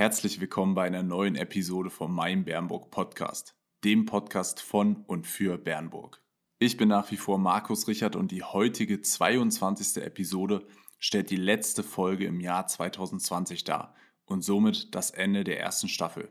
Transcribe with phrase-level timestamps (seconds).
[0.00, 5.58] Herzlich willkommen bei einer neuen Episode vom Mein Bernburg Podcast, dem Podcast von und für
[5.58, 6.22] Bernburg.
[6.58, 10.02] Ich bin nach wie vor Markus Richard und die heutige 22.
[10.02, 10.66] Episode
[10.98, 13.94] stellt die letzte Folge im Jahr 2020 dar
[14.24, 16.30] und somit das Ende der ersten Staffel.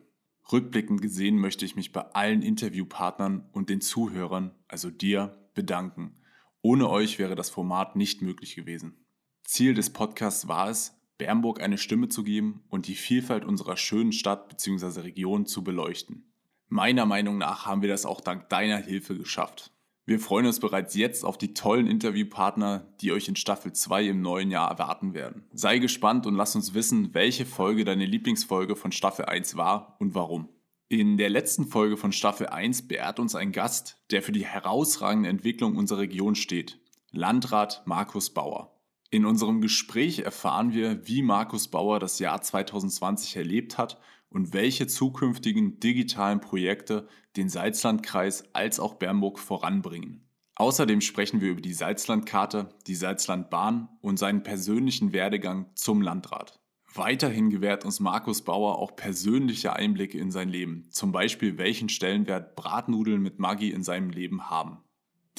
[0.51, 6.19] Rückblickend gesehen möchte ich mich bei allen Interviewpartnern und den Zuhörern, also dir, bedanken.
[6.63, 9.05] Ohne euch wäre das Format nicht möglich gewesen.
[9.43, 14.13] Ziel des Podcasts war es, Bernburg eine Stimme zu geben und die Vielfalt unserer schönen
[14.13, 15.01] Stadt bzw.
[15.01, 16.33] Region zu beleuchten.
[16.69, 19.71] Meiner Meinung nach haben wir das auch dank deiner Hilfe geschafft.
[20.05, 24.21] Wir freuen uns bereits jetzt auf die tollen Interviewpartner, die euch in Staffel 2 im
[24.21, 25.43] neuen Jahr erwarten werden.
[25.53, 30.15] Sei gespannt und lass uns wissen, welche Folge deine Lieblingsfolge von Staffel 1 war und
[30.15, 30.49] warum.
[30.87, 35.29] In der letzten Folge von Staffel 1 beehrt uns ein Gast, der für die herausragende
[35.29, 36.79] Entwicklung unserer Region steht.
[37.11, 38.78] Landrat Markus Bauer.
[39.11, 44.85] In unserem Gespräch erfahren wir, wie Markus Bauer das Jahr 2020 erlebt hat und welche
[44.85, 50.29] zukünftigen digitalen Projekte den Salzlandkreis als auch Bernburg voranbringen.
[50.55, 56.59] Außerdem sprechen wir über die Salzlandkarte, die Salzlandbahn und seinen persönlichen Werdegang zum Landrat.
[56.93, 62.55] Weiterhin gewährt uns Markus Bauer auch persönliche Einblicke in sein Leben, zum Beispiel welchen Stellenwert
[62.55, 64.79] Bratnudeln mit Maggi in seinem Leben haben.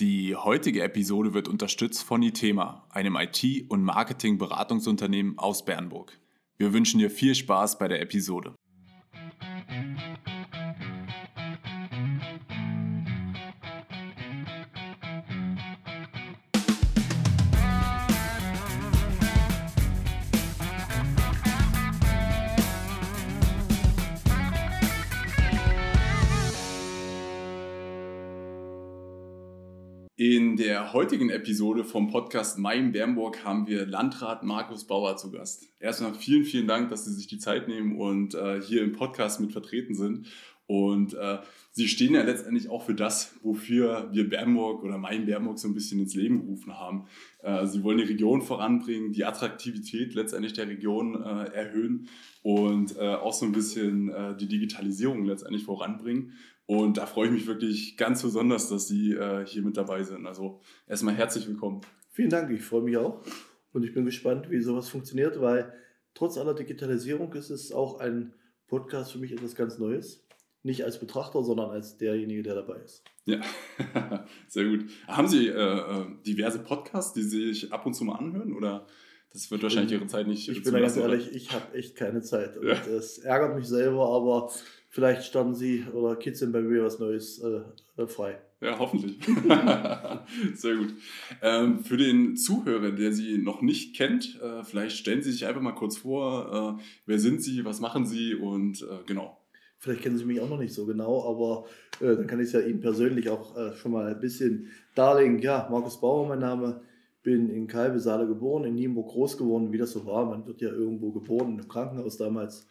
[0.01, 6.19] Die heutige Episode wird unterstützt von Itema, einem IT- und Marketing-Beratungsunternehmen aus Bernburg.
[6.57, 8.55] Wir wünschen dir viel Spaß bei der Episode.
[30.21, 35.71] In der heutigen Episode vom Podcast Mein Bernburg haben wir Landrat Markus Bauer zu Gast.
[35.81, 39.41] Erstmal vielen, vielen Dank, dass Sie sich die Zeit nehmen und äh, hier im Podcast
[39.41, 40.27] mit vertreten sind.
[40.67, 41.39] Und äh,
[41.73, 45.75] Sie stehen ja letztendlich auch für das, wofür wir Bernburg oder Mein Bernburg so ein
[45.75, 47.07] bisschen ins Leben gerufen haben.
[47.43, 52.11] Äh, Sie wollen die Region voranbringen, die Attraktivität letztendlich der Region äh, erhöhen
[52.43, 56.35] und äh, auch so ein bisschen äh, die Digitalisierung letztendlich voranbringen.
[56.71, 60.25] Und da freue ich mich wirklich ganz besonders, dass Sie äh, hier mit dabei sind.
[60.25, 61.81] Also erstmal herzlich willkommen.
[62.13, 63.25] Vielen Dank, ich freue mich auch.
[63.73, 65.73] Und ich bin gespannt, wie sowas funktioniert, weil
[66.15, 68.35] trotz aller Digitalisierung ist es auch ein
[68.69, 70.25] Podcast für mich etwas ganz Neues.
[70.63, 73.03] Nicht als Betrachter, sondern als derjenige, der dabei ist.
[73.25, 73.41] Ja,
[74.47, 74.85] sehr gut.
[75.09, 78.53] Haben Sie äh, äh, diverse Podcasts, die Sie sich ab und zu mal anhören?
[78.53, 78.87] Oder
[79.33, 80.49] das wird wahrscheinlich Ihre Zeit nicht.
[80.49, 82.57] Ich bin ganz ehrlich, ich habe echt keine Zeit.
[82.59, 82.75] Und ja.
[82.75, 84.53] das ärgert mich selber, aber
[84.91, 88.39] vielleicht starten Sie oder kitzeln bei mir was Neues äh, frei.
[88.61, 89.19] Ja, hoffentlich.
[90.55, 90.95] Sehr gut.
[91.41, 95.63] Ähm, für den Zuhörer, der Sie noch nicht kennt, äh, vielleicht stellen Sie sich einfach
[95.63, 99.39] mal kurz vor, äh, wer sind Sie, was machen Sie und äh, genau.
[99.79, 101.65] Vielleicht kennen Sie mich auch noch nicht so genau, aber
[102.07, 105.39] äh, dann kann ich es ja Ihnen persönlich auch äh, schon mal ein bisschen darlegen.
[105.39, 106.83] Ja, Markus Bauer, mein Name.
[107.23, 110.25] Bin in Kalbesaale geboren, in Nienburg groß geworden, wie das so war.
[110.27, 112.67] Man wird ja irgendwo geboren, im Krankenhaus damals.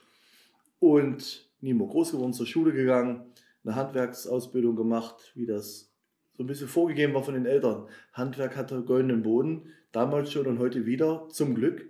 [0.80, 3.34] Und Nimo groß geworden, zur Schule gegangen,
[3.64, 5.92] eine Handwerksausbildung gemacht, wie das
[6.34, 7.88] so ein bisschen vorgegeben war von den Eltern.
[8.14, 11.90] Handwerk hatte goldenen Boden, damals schon und heute wieder, zum Glück.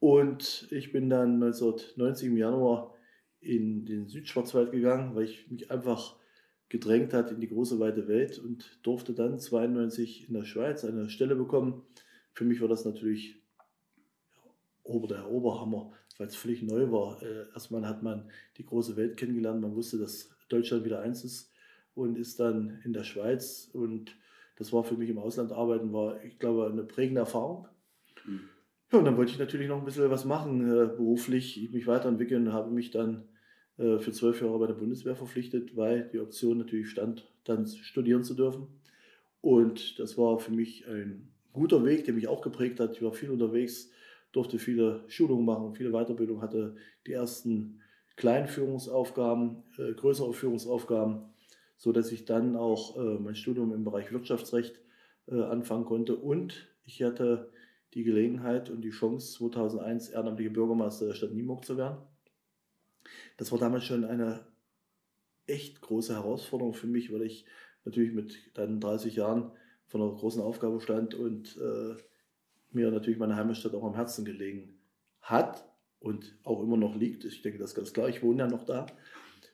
[0.00, 2.94] Und ich bin dann 1990 im Januar
[3.40, 6.16] in den Südschwarzwald gegangen, weil ich mich einfach
[6.68, 11.08] gedrängt hat in die große weite Welt und durfte dann 92 in der Schweiz eine
[11.08, 11.82] Stelle bekommen.
[12.32, 13.42] Für mich war das natürlich
[14.82, 17.22] Ober der Oberhammer weil es völlig neu war.
[17.22, 21.52] Äh, erstmal hat man die große Welt kennengelernt, man wusste, dass Deutschland wieder eins ist
[21.94, 24.16] und ist dann in der Schweiz und
[24.56, 27.68] das war für mich im Ausland arbeiten, war, ich glaube, eine prägende Erfahrung.
[28.26, 28.48] Mhm.
[28.90, 32.52] Ja, und dann wollte ich natürlich noch ein bisschen was machen, äh, beruflich, mich weiterentwickeln,
[32.52, 33.28] habe mich dann
[33.76, 38.24] äh, für zwölf Jahre bei der Bundeswehr verpflichtet, weil die Option natürlich stand, dann studieren
[38.24, 38.66] zu dürfen.
[39.40, 42.96] Und das war für mich ein guter Weg, der mich auch geprägt hat.
[42.96, 43.90] Ich war viel unterwegs,
[44.38, 46.76] durfte viele Schulungen machen, viele Weiterbildungen, hatte
[47.08, 47.80] die ersten
[48.14, 51.24] kleinen Führungsaufgaben, äh, größere Führungsaufgaben,
[51.76, 54.80] so dass ich dann auch äh, mein Studium im Bereich Wirtschaftsrecht
[55.26, 57.50] äh, anfangen konnte und ich hatte
[57.94, 61.98] die Gelegenheit und die Chance 2001 ehrenamtlicher Bürgermeister der Stadt Nienburg zu werden.
[63.38, 64.46] Das war damals schon eine
[65.46, 67.44] echt große Herausforderung für mich, weil ich
[67.84, 69.50] natürlich mit dann 30 Jahren
[69.86, 71.96] von einer großen Aufgabe stand und äh,
[72.70, 74.78] mir natürlich meine Heimatstadt auch am Herzen gelegen
[75.20, 75.64] hat
[76.00, 77.24] und auch immer noch liegt.
[77.24, 78.08] Ich denke, das ist ganz klar.
[78.08, 78.86] Ich wohne ja noch da.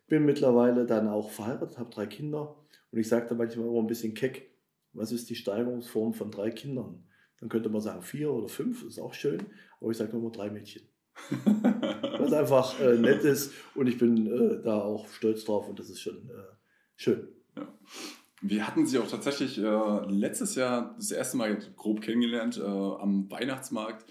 [0.07, 2.57] Bin mittlerweile dann auch verheiratet, habe drei Kinder
[2.91, 4.51] und ich sage da manchmal immer ein bisschen keck,
[4.93, 7.05] was ist die Steigerungsform von drei Kindern?
[7.41, 9.43] Dann könnte man sagen vier oder fünf, ist auch schön,
[9.81, 10.83] aber ich sage immer drei Mädchen.
[12.19, 15.89] Was einfach äh, nett ist und ich bin äh, da auch stolz drauf und das
[15.89, 16.55] ist schon äh,
[16.97, 17.29] schön.
[17.57, 17.73] Ja.
[18.43, 23.31] Wir hatten sie auch tatsächlich äh, letztes Jahr das erste Mal grob kennengelernt äh, am
[23.31, 24.05] Weihnachtsmarkt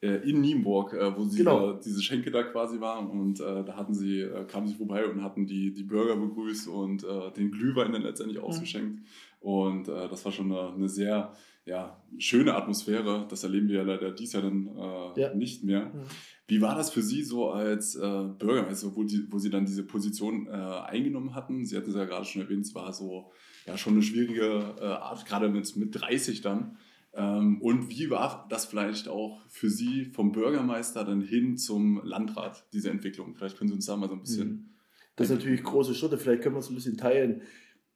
[0.00, 1.72] äh, in Nienburg, äh, wo sie genau.
[1.72, 5.04] äh, diese Schenke da quasi waren und äh, da hatten sie, äh, kamen sie vorbei
[5.04, 8.44] und hatten die, die Burger begrüßt und äh, den Glühwein dann letztendlich mhm.
[8.44, 9.02] ausgeschenkt.
[9.40, 11.32] Und das war schon eine, eine, sehr
[11.64, 13.24] ja, schöne Atmosphäre.
[13.30, 14.68] Das erleben wir ja leider dies Jahr dann
[15.14, 15.32] ja.
[15.32, 15.86] nicht mehr.
[15.86, 16.02] Mhm.
[16.48, 20.48] Wie war das für Sie so als Bürgermeister, wo, die, wo Sie dann diese Position
[20.48, 21.64] eingenommen hatten?
[21.64, 23.30] Sie hatten es ja gerade schon erwähnt, es war so
[23.68, 26.78] ja, schon eine schwierige Art, gerade mit, mit 30 dann.
[27.14, 32.66] Ähm, und wie war das vielleicht auch für Sie vom Bürgermeister dann hin zum Landrat,
[32.72, 33.34] diese Entwicklung?
[33.34, 34.48] Vielleicht können Sie uns da mal so ein bisschen.
[34.48, 34.70] Mhm.
[35.16, 37.42] Das sind natürlich große Schritte, vielleicht können wir es ein bisschen teilen,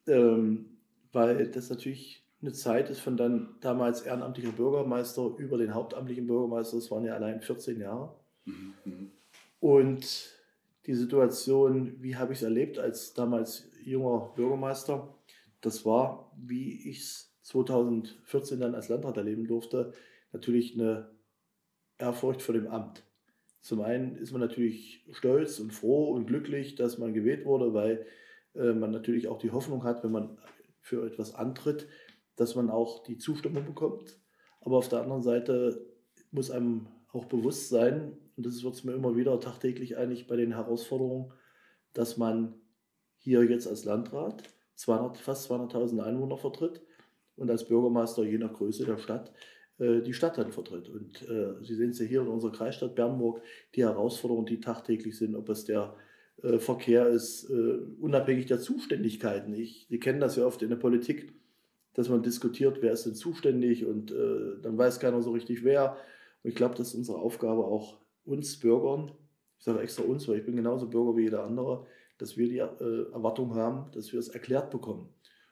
[0.09, 0.67] ähm,
[1.13, 6.77] weil das natürlich eine Zeit ist von dann damals ehrenamtlicher Bürgermeister über den hauptamtlichen Bürgermeister,
[6.77, 8.17] das waren ja allein 14 Jahre.
[8.45, 8.75] Mhm.
[8.85, 9.11] mhm.
[9.61, 10.35] Und
[10.87, 15.15] die Situation, wie habe ich es erlebt als damals junger Bürgermeister,
[15.62, 19.93] das war, wie ich es 2014 dann als Landrat erleben durfte,
[20.32, 21.11] natürlich eine
[21.99, 23.05] Ehrfurcht vor dem Amt.
[23.61, 28.06] Zum einen ist man natürlich stolz und froh und glücklich, dass man gewählt wurde, weil
[28.55, 30.38] äh, man natürlich auch die Hoffnung hat, wenn man
[30.81, 31.87] für etwas antritt,
[32.35, 34.19] dass man auch die Zustimmung bekommt.
[34.61, 35.87] Aber auf der anderen Seite
[36.32, 40.37] muss einem auch bewusst sein, und das wird es mir immer wieder tagtäglich eigentlich bei
[40.37, 41.32] den Herausforderungen,
[41.93, 42.55] dass man
[43.19, 44.43] hier jetzt als Landrat
[44.77, 46.83] 200, fast 200.000 Einwohner vertritt
[47.37, 49.33] und als Bürgermeister je nach Größe der Stadt
[49.79, 50.89] äh, die Stadt dann vertritt.
[50.89, 53.43] Und äh, Sie sehen es ja hier in unserer Kreisstadt Bernburg,
[53.75, 55.95] die Herausforderungen, die tagtäglich sind, ob es der
[56.43, 59.55] äh, Verkehr ist, äh, unabhängig der Zuständigkeiten.
[59.55, 61.33] Ich, Sie kennen das ja oft in der Politik,
[61.95, 65.97] dass man diskutiert, wer ist denn zuständig und äh, dann weiß keiner so richtig wer.
[66.43, 69.13] Und ich glaube, das ist unsere Aufgabe auch uns Bürgern,
[69.59, 71.87] ich sage extra uns, weil ich bin genauso Bürger wie jeder andere,
[72.23, 75.09] dass wir die äh, Erwartung haben, dass wir es erklärt bekommen.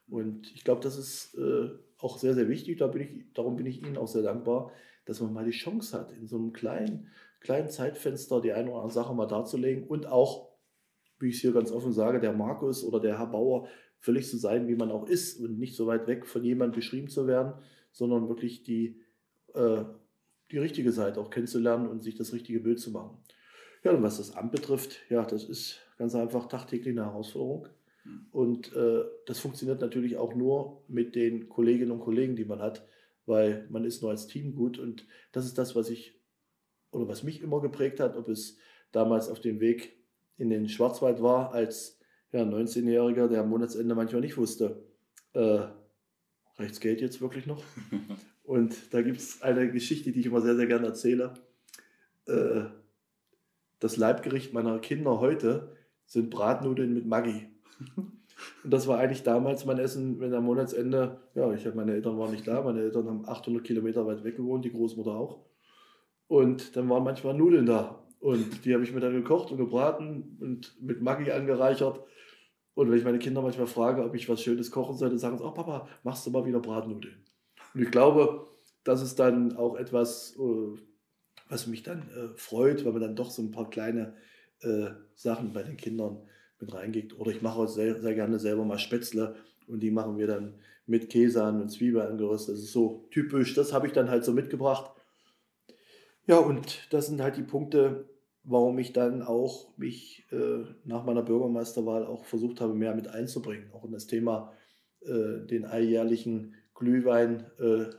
[0.08, 1.68] Und ich glaube, das ist äh,
[1.98, 2.78] auch sehr, sehr wichtig.
[2.78, 4.70] Da bin ich, darum bin ich Ihnen auch sehr dankbar,
[5.04, 7.08] dass man mal die Chance hat, in so einem kleinen,
[7.40, 10.52] kleinen Zeitfenster die eine oder andere Sache mal darzulegen und auch,
[11.18, 13.66] wie ich es hier ganz offen sage, der Markus oder der Herr Bauer
[13.98, 17.08] völlig zu sein, wie man auch ist und nicht so weit weg von jemandem beschrieben
[17.08, 17.54] zu werden,
[17.90, 19.00] sondern wirklich die,
[19.54, 19.82] äh,
[20.52, 23.18] die richtige Seite auch kennenzulernen und sich das richtige Bild zu machen.
[23.82, 27.68] Ja, und was das Amt betrifft, ja, das ist ganz einfach tagtäglich eine Herausforderung.
[28.32, 32.88] Und äh, das funktioniert natürlich auch nur mit den Kolleginnen und Kollegen, die man hat,
[33.26, 34.78] weil man ist nur als Team gut.
[34.78, 36.18] Und das ist das, was ich
[36.90, 38.56] oder was mich immer geprägt hat, ob es
[38.92, 39.94] damals auf dem Weg
[40.38, 42.00] in den Schwarzwald war, als
[42.32, 44.82] ja, 19-Jähriger, der am Monatsende manchmal nicht wusste,
[45.34, 45.66] äh,
[46.56, 47.62] reicht's Geld jetzt wirklich noch?
[48.42, 51.34] Und da gibt es eine Geschichte, die ich immer sehr, sehr gerne erzähle.
[52.26, 52.62] Äh,
[53.80, 55.76] das Leibgericht meiner Kinder heute
[56.10, 57.46] sind Bratnudeln mit Maggi.
[58.64, 62.32] Und das war eigentlich damals mein Essen, wenn am Monatsende, ja, ich meine Eltern waren
[62.32, 65.44] nicht da, meine Eltern haben 800 Kilometer weit weg gewohnt, die Großmutter auch.
[66.26, 68.02] Und dann waren manchmal Nudeln da.
[68.18, 72.00] Und die habe ich mir dann gekocht und gebraten und mit Maggi angereichert.
[72.74, 75.44] Und wenn ich meine Kinder manchmal frage, ob ich was Schönes kochen sollte, sagen sie,
[75.44, 77.24] oh Papa, machst du mal wieder Bratnudeln.
[77.74, 78.48] Und ich glaube,
[78.82, 80.80] das ist dann auch etwas, äh,
[81.48, 84.14] was mich dann äh, freut, weil man dann doch so ein paar kleine
[84.62, 86.22] äh, Sachen bei den Kindern
[86.60, 87.18] mit reingeht.
[87.18, 89.36] Oder ich mache auch sehr, sehr gerne selber mal Spätzle
[89.66, 90.54] und die machen wir dann
[90.86, 92.56] mit Käse an und Zwiebeln angeröstet.
[92.56, 94.92] Das ist so typisch, das habe ich dann halt so mitgebracht.
[96.26, 98.08] Ja, und das sind halt die Punkte,
[98.44, 103.70] warum ich dann auch mich äh, nach meiner Bürgermeisterwahl auch versucht habe, mehr mit einzubringen.
[103.72, 104.52] Auch in das Thema
[105.00, 107.98] äh, den alljährlichen Glühweinbecher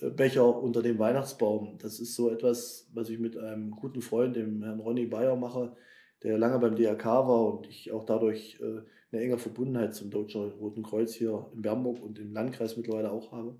[0.00, 1.78] äh, unter dem Weihnachtsbaum.
[1.78, 5.76] Das ist so etwas, was ich mit einem guten Freund, dem Herrn Ronny Bayer, mache
[6.22, 10.50] der lange beim DRK war und ich auch dadurch äh, eine enge Verbundenheit zum Deutschen
[10.52, 13.58] Roten Kreuz hier in Bernburg und im Landkreis mittlerweile auch habe,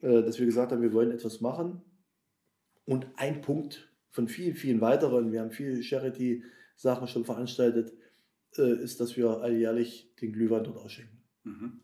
[0.00, 1.82] äh, dass wir gesagt haben, wir wollen etwas machen.
[2.84, 7.92] Und ein Punkt von vielen, vielen weiteren, wir haben viele Charity-Sachen schon veranstaltet,
[8.56, 11.22] äh, ist, dass wir alljährlich den Glühwein dort ausschenken.
[11.44, 11.80] Mhm.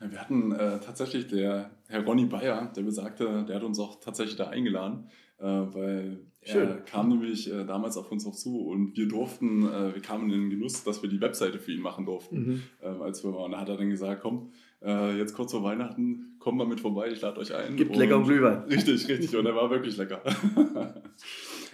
[0.00, 4.36] Wir hatten äh, tatsächlich der Herr Ronny Bayer, der besagte, der hat uns auch tatsächlich
[4.36, 5.10] da eingeladen,
[5.40, 6.68] weil Schön.
[6.68, 10.30] er kam nämlich äh, damals auf uns auch zu und wir durften, äh, wir kamen
[10.32, 12.62] in den Genuss, dass wir die Webseite für ihn machen durften, mhm.
[12.82, 13.46] Ähm, als wir waren.
[13.46, 14.52] Und da hat er dann gesagt, komm,
[14.82, 17.76] äh, jetzt kurz vor Weihnachten, kommt mal mit vorbei, ich lade euch ein.
[17.76, 18.62] Gibt und lecker Glühwein.
[18.70, 19.36] Richtig, richtig.
[19.36, 20.22] Und er war wirklich lecker.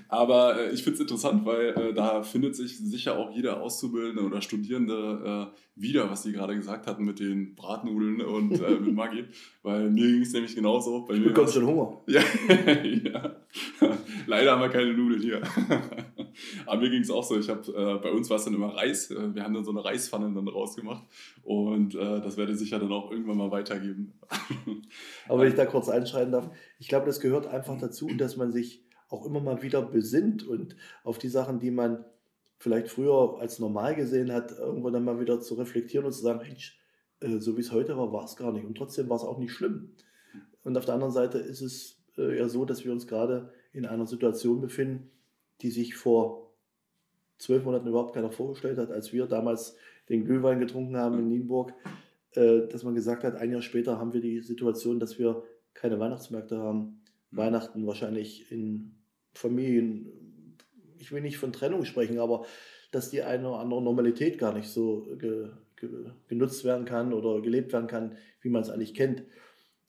[0.09, 4.23] Aber äh, ich finde es interessant, weil äh, da findet sich sicher auch jeder Auszubildende
[4.23, 8.95] oder Studierende äh, wieder, was Sie gerade gesagt hatten mit den Bratnudeln und äh, mit
[8.95, 9.25] Maggi.
[9.63, 11.05] Weil mir ging es nämlich genauso.
[11.05, 12.01] Bei mir du bekommst schon Hunger.
[12.07, 12.23] Ja,
[12.83, 13.37] ja.
[14.27, 15.43] Leider haben wir keine Nudeln hier.
[16.67, 17.39] Aber mir ging es auch so.
[17.39, 19.11] Ich habe äh, bei uns war es dann immer Reis.
[19.11, 21.05] Äh, wir haben dann so eine Reispfanne dann rausgemacht.
[21.43, 24.15] Und das werde ich sicher dann auch irgendwann mal weitergeben.
[25.29, 28.53] Aber wenn ich da kurz einschreiten darf, ich glaube, das gehört einfach dazu, dass man
[28.53, 28.84] sich
[29.15, 32.05] auch immer mal wieder besinnt und auf die Sachen, die man
[32.59, 36.41] vielleicht früher als normal gesehen hat, irgendwann dann mal wieder zu reflektieren und zu sagen,
[36.41, 36.79] Mensch,
[37.21, 38.65] äh, so wie es heute war, war es gar nicht.
[38.65, 39.91] Und trotzdem war es auch nicht schlimm.
[40.63, 43.87] Und auf der anderen Seite ist es äh, ja so, dass wir uns gerade in
[43.87, 45.11] einer Situation befinden,
[45.61, 46.51] die sich vor
[47.39, 49.77] zwölf Monaten überhaupt keiner vorgestellt hat, als wir damals
[50.09, 51.75] den Glühwein getrunken haben in Nienburg,
[52.33, 55.43] äh, dass man gesagt hat, ein Jahr später haben wir die Situation, dass wir
[55.75, 56.79] keine Weihnachtsmärkte haben.
[56.79, 57.01] Mhm.
[57.37, 58.95] Weihnachten wahrscheinlich in
[59.35, 60.11] Familien,
[60.99, 62.47] ich will nicht von Trennung sprechen, aber
[62.91, 65.89] dass die eine oder andere Normalität gar nicht so ge, ge,
[66.29, 69.25] genutzt werden kann oder gelebt werden kann, wie man es eigentlich kennt.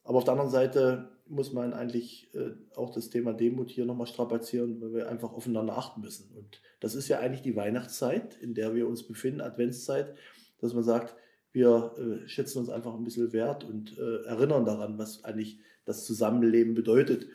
[0.03, 4.07] Aber auf der anderen Seite muss man eigentlich äh, auch das Thema Demut hier nochmal
[4.07, 6.29] strapazieren, weil wir einfach aufeinander achten müssen.
[6.35, 10.15] Und das ist ja eigentlich die Weihnachtszeit, in der wir uns befinden, Adventszeit,
[10.59, 11.15] dass man sagt,
[11.51, 16.05] wir äh, schätzen uns einfach ein bisschen wert und äh, erinnern daran, was eigentlich das
[16.05, 17.27] Zusammenleben bedeutet.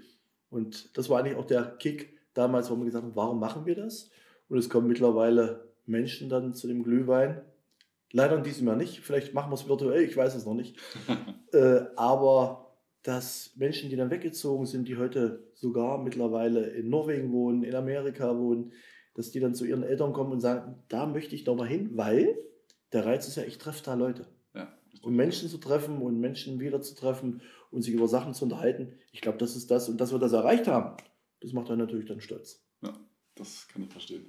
[0.50, 3.76] Und das war eigentlich auch der Kick damals, wo wir gesagt haben, warum machen wir
[3.76, 4.10] das?
[4.48, 7.40] Und es kommen mittlerweile Menschen dann zu dem Glühwein.
[8.12, 9.00] Leider in diesem Jahr nicht.
[9.00, 10.76] Vielleicht machen wir es virtuell, ich weiß es noch nicht.
[11.52, 17.62] äh, aber dass Menschen, die dann weggezogen sind, die heute sogar mittlerweile in Norwegen wohnen,
[17.62, 18.72] in Amerika wohnen,
[19.14, 21.90] dass die dann zu ihren Eltern kommen und sagen, da möchte ich doch mal hin,
[21.94, 22.36] weil
[22.92, 24.26] der Reiz ist ja, ich treffe da Leute.
[24.54, 24.68] Ja,
[25.02, 28.94] und Menschen zu treffen und Menschen wieder zu treffen und sich über Sachen zu unterhalten.
[29.12, 29.88] Ich glaube, das ist das.
[29.88, 30.96] Und dass wir das erreicht haben,
[31.40, 32.64] das macht einen natürlich dann stolz.
[32.82, 32.92] Ja,
[33.34, 34.26] das kann ich verstehen.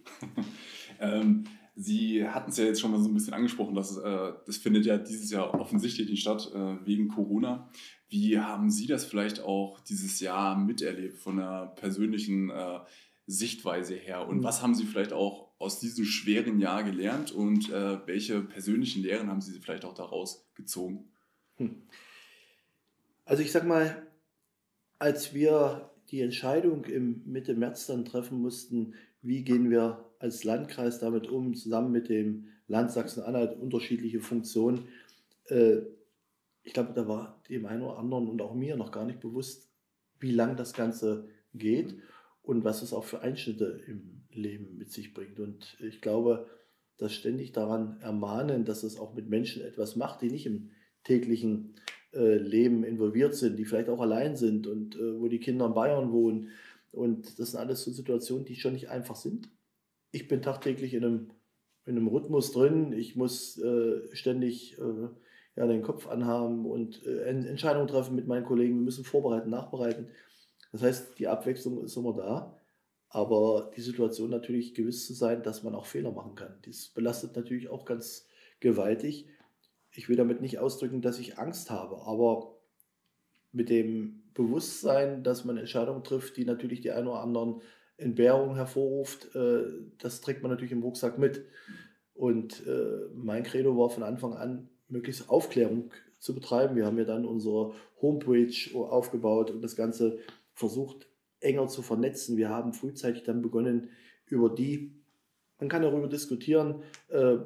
[1.00, 1.46] ähm,
[1.76, 4.86] Sie hatten es ja jetzt schon mal so ein bisschen angesprochen, dass äh, das findet
[4.86, 7.70] ja dieses Jahr offensichtlich nicht statt äh, wegen Corona.
[8.10, 12.80] Wie haben Sie das vielleicht auch dieses Jahr miterlebt von der persönlichen äh,
[13.26, 14.28] Sichtweise her?
[14.28, 14.44] Und mhm.
[14.44, 19.30] was haben Sie vielleicht auch aus diesem schweren Jahr gelernt und äh, welche persönlichen Lehren
[19.30, 21.12] haben Sie vielleicht auch daraus gezogen?
[21.56, 21.84] Hm.
[23.26, 24.08] Also ich sag mal,
[25.00, 31.00] als wir die Entscheidung im Mitte März dann treffen mussten, wie gehen wir als Landkreis
[31.00, 34.88] damit um, zusammen mit dem Land Sachsen-Anhalt, unterschiedliche Funktionen.
[35.46, 35.78] Äh,
[36.64, 39.70] ich glaube, da war dem einen oder anderen und auch mir noch gar nicht bewusst,
[40.20, 41.96] wie lang das Ganze geht
[42.44, 45.40] und was es auch für Einschnitte im Leben mit sich bringt.
[45.40, 46.48] Und ich glaube,
[46.98, 50.70] dass ständig daran ermahnen, dass es auch mit Menschen etwas macht, die nicht im
[51.04, 51.76] täglichen
[52.14, 55.74] äh, Leben involviert sind, die vielleicht auch allein sind und äh, wo die Kinder in
[55.74, 56.50] Bayern wohnen.
[56.92, 59.50] Und das sind alles so Situationen, die schon nicht einfach sind.
[60.12, 61.32] Ich bin tagtäglich in einem,
[61.86, 62.92] in einem Rhythmus drin.
[62.92, 65.08] Ich muss äh, ständig äh,
[65.56, 68.76] ja, den Kopf anhaben und äh, Entscheidungen treffen mit meinen Kollegen.
[68.76, 70.10] Wir müssen vorbereiten, nachbereiten.
[70.72, 72.58] Das heißt, die Abwechslung ist immer da.
[73.08, 76.58] Aber die Situation natürlich gewiss zu sein, dass man auch Fehler machen kann.
[76.66, 78.28] Das belastet natürlich auch ganz
[78.62, 79.28] gewaltig
[79.94, 82.58] ich will damit nicht ausdrücken, dass ich Angst habe, aber
[83.52, 87.62] mit dem Bewusstsein, dass man Entscheidungen trifft, die natürlich die ein oder anderen
[87.98, 89.64] Entbehrungen hervorruft, äh,
[90.00, 91.46] das trägt man natürlich im Rucksack mit.
[92.14, 96.76] Und äh, mein Credo war von Anfang an, möglichst Aufklärung zu betreiben.
[96.76, 100.20] Wir haben ja dann unsere Homepage aufgebaut und das Ganze
[100.54, 101.08] versucht
[101.40, 102.38] enger zu vernetzen.
[102.38, 103.90] Wir haben frühzeitig dann begonnen,
[104.28, 104.94] über die,
[105.60, 107.38] man kann darüber diskutieren, äh,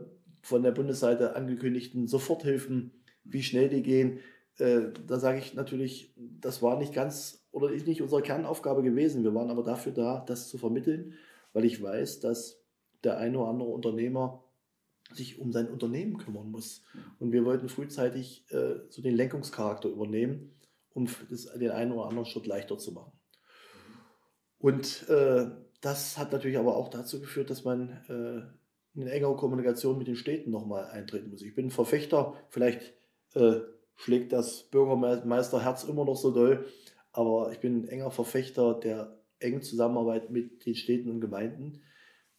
[0.45, 2.91] von der Bundesseite angekündigten Soforthilfen,
[3.23, 4.19] wie schnell die gehen.
[4.59, 9.23] Äh, da sage ich natürlich, das war nicht ganz oder ist nicht unsere Kernaufgabe gewesen.
[9.23, 11.15] Wir waren aber dafür da, das zu vermitteln,
[11.53, 12.61] weil ich weiß, dass
[13.03, 14.43] der eine oder andere Unternehmer
[15.13, 16.83] sich um sein Unternehmen kümmern muss.
[17.17, 20.53] Und wir wollten frühzeitig äh, so den Lenkungscharakter übernehmen,
[20.93, 23.13] um das, den einen oder anderen Schritt leichter zu machen.
[24.59, 25.47] Und äh,
[25.81, 28.64] das hat natürlich aber auch dazu geführt, dass man äh,
[28.95, 31.41] in engere Kommunikation mit den Städten nochmal eintreten muss.
[31.41, 32.93] Ich bin ein Verfechter, vielleicht
[33.33, 33.59] äh,
[33.95, 36.65] schlägt das Bürgermeisterherz immer noch so doll,
[37.11, 41.81] aber ich bin ein enger Verfechter der engen Zusammenarbeit mit den Städten und Gemeinden,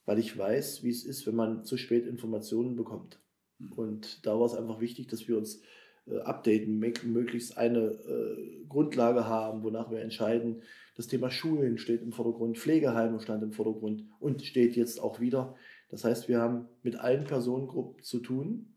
[0.05, 3.21] weil ich weiß, wie es ist, wenn man zu spät Informationen bekommt.
[3.59, 3.73] Hm.
[3.73, 5.61] Und da war es einfach wichtig, dass wir uns
[6.07, 10.63] äh, updaten, möglichst eine äh, Grundlage haben, wonach wir entscheiden.
[10.95, 15.57] Das Thema Schulen steht im Vordergrund, Pflegeheime stand im Vordergrund und steht jetzt auch wieder.
[15.89, 18.75] Das heißt, wir haben mit allen Personengruppen zu tun.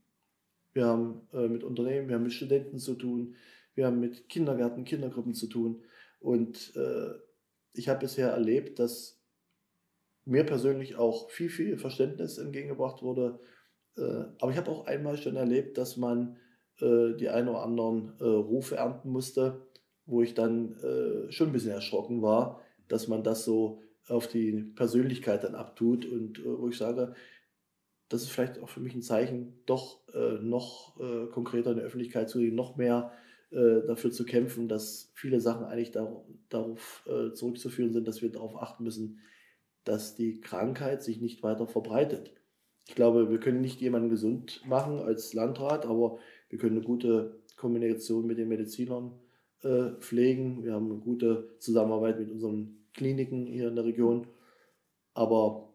[0.73, 3.35] Wir haben äh, mit Unternehmen, wir haben mit Studenten zu tun,
[3.73, 5.83] wir haben mit Kindergärten, Kindergruppen zu tun.
[6.19, 7.13] Und äh,
[7.73, 9.19] ich habe bisher erlebt, dass
[10.25, 13.39] mir persönlich auch viel, viel Verständnis entgegengebracht wurde.
[13.97, 16.37] Äh, aber ich habe auch einmal schon erlebt, dass man
[16.81, 19.65] äh, die ein oder anderen äh, Rufe ernten musste,
[20.05, 24.63] wo ich dann äh, schon ein bisschen erschrocken war, dass man das so auf die
[24.75, 27.13] Persönlichkeit dann abtut und äh, wo ich sage,
[28.09, 31.85] das ist vielleicht auch für mich ein Zeichen, doch äh, noch äh, konkreter in der
[31.85, 33.11] Öffentlichkeit zu gehen, noch mehr
[33.51, 38.31] äh, dafür zu kämpfen, dass viele Sachen eigentlich dar darauf äh, zurückzuführen sind, dass wir
[38.31, 39.19] darauf achten müssen,
[39.83, 42.33] dass die Krankheit sich nicht weiter verbreitet.
[42.87, 46.17] Ich glaube, wir können nicht jemanden gesund machen als Landrat, aber
[46.49, 49.11] wir können eine gute Kommunikation mit den Medizinern
[49.61, 50.63] äh, pflegen.
[50.63, 54.27] Wir haben eine gute Zusammenarbeit mit unseren Kliniken hier in der Region.
[55.13, 55.73] Aber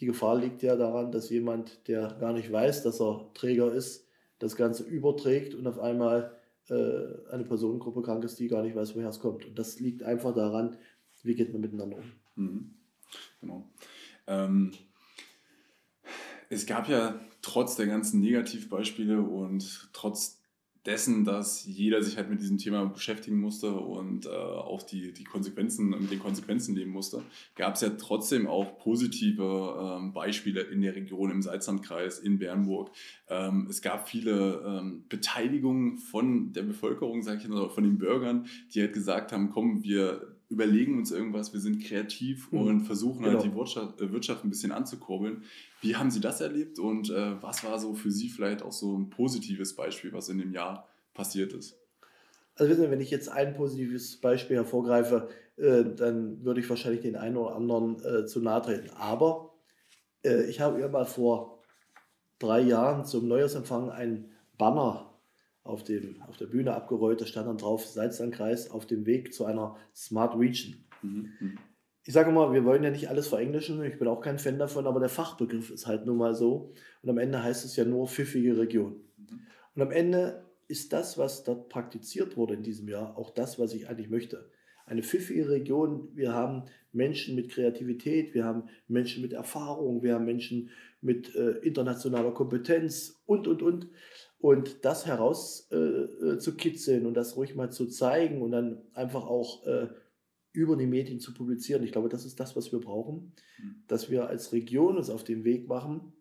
[0.00, 4.08] die Gefahr liegt ja daran, dass jemand, der gar nicht weiß, dass er Träger ist,
[4.38, 6.36] das Ganze überträgt und auf einmal
[6.68, 9.44] äh, eine Personengruppe krank ist, die gar nicht weiß, woher es kommt.
[9.44, 10.76] Und das liegt einfach daran,
[11.22, 12.12] wie geht man miteinander um.
[12.34, 12.74] Mhm.
[13.40, 13.70] Genau.
[14.26, 14.72] Ähm,
[16.48, 20.41] es gab ja trotz der ganzen Negativbeispiele und trotz
[20.86, 25.24] dessen, dass jeder sich halt mit diesem Thema beschäftigen musste und äh, auch die, die
[25.24, 27.22] Konsequenzen, mit den Konsequenzen leben musste,
[27.54, 32.90] gab es ja trotzdem auch positive ähm, Beispiele in der Region, im Salzlandkreis, in Bernburg.
[33.28, 38.46] Ähm, es gab viele ähm, Beteiligungen von der Bevölkerung, sage ich mal, von den Bürgern,
[38.74, 42.60] die halt gesagt haben, komm, wir überlegen uns irgendwas, wir sind kreativ mhm.
[42.60, 43.42] und versuchen halt genau.
[43.42, 45.44] halt die Wirtschaft, äh, Wirtschaft, ein bisschen anzukurbeln.
[45.80, 48.96] Wie haben Sie das erlebt und äh, was war so für Sie vielleicht auch so
[48.96, 51.78] ein positives Beispiel, was in dem Jahr passiert ist?
[52.54, 57.00] Also wissen Sie, wenn ich jetzt ein positives Beispiel hervorgreife, äh, dann würde ich wahrscheinlich
[57.00, 58.90] den einen oder anderen äh, zu nahe treten.
[58.90, 59.54] Aber
[60.24, 61.62] äh, ich habe ja mal vor
[62.38, 65.11] drei Jahren zum Neujahrsempfang ein Banner
[65.64, 67.20] auf, dem, auf der Bühne abgerollt.
[67.20, 70.76] Da stand dann drauf Salzlandkreis auf dem Weg zu einer Smart Region.
[71.02, 71.32] Mhm.
[71.40, 71.58] mhm.
[72.04, 73.80] Ich sage mal, wir wollen ja nicht alles verenglischen.
[73.84, 76.72] Ich bin auch kein Fan davon, aber der Fachbegriff ist halt nun mal so.
[77.00, 78.96] Und am Ende heißt es ja nur pfiffige Region.
[79.16, 79.40] Mhm.
[79.76, 83.72] Und am Ende ist das, was dort praktiziert wurde in diesem Jahr, auch das, was
[83.72, 84.50] ich eigentlich möchte.
[84.86, 86.08] Eine pfiffige Region.
[86.14, 91.58] Wir haben Menschen mit Kreativität, wir haben Menschen mit Erfahrung, wir haben Menschen mit äh,
[91.58, 93.88] internationaler Kompetenz und, und, und.
[94.42, 99.64] Und das heraus äh, äh, und das ruhig mal zu zeigen und dann einfach auch
[99.64, 99.86] äh,
[100.50, 101.84] über die Medien zu publizieren.
[101.84, 103.84] Ich glaube, das ist das, was wir brauchen, mhm.
[103.86, 106.12] dass wir als Region uns auf den Weg machen.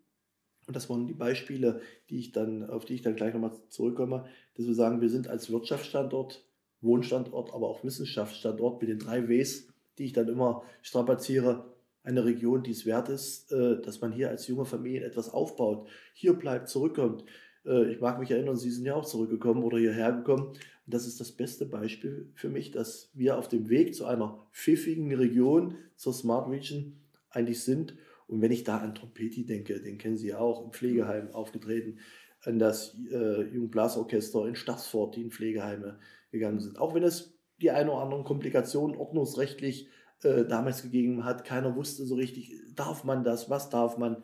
[0.67, 1.81] Und das waren die Beispiele,
[2.11, 5.27] die ich dann, auf die ich dann gleich nochmal zurückkomme, dass wir sagen, wir sind
[5.27, 6.45] als Wirtschaftsstandort,
[6.81, 12.61] Wohnstandort, aber auch Wissenschaftsstandort mit den drei Ws, die ich dann immer strapaziere, eine Region,
[12.61, 16.69] die es wert ist, äh, dass man hier als junge Familie etwas aufbaut, hier bleibt,
[16.69, 17.25] zurückkommt.
[17.65, 20.47] Äh, ich mag mich erinnern, Sie sind ja auch zurückgekommen oder hierher gekommen.
[20.47, 24.47] Und das ist das beste Beispiel für mich, dass wir auf dem Weg zu einer
[24.51, 26.97] pfiffigen Region, zur Smart Region
[27.29, 27.95] eigentlich sind.
[28.27, 31.99] Und wenn ich da an Trompeti denke, den kennen Sie ja auch, im Pflegeheim aufgetreten,
[32.43, 35.99] an das äh, Jugendblasorchester in Stassfurt, die in Pflegeheime
[36.31, 36.79] gegangen sind.
[36.79, 39.89] Auch wenn es die eine oder andere Komplikation ordnungsrechtlich
[40.23, 44.23] äh, damals gegeben hat, keiner wusste so richtig, darf man das, was darf man.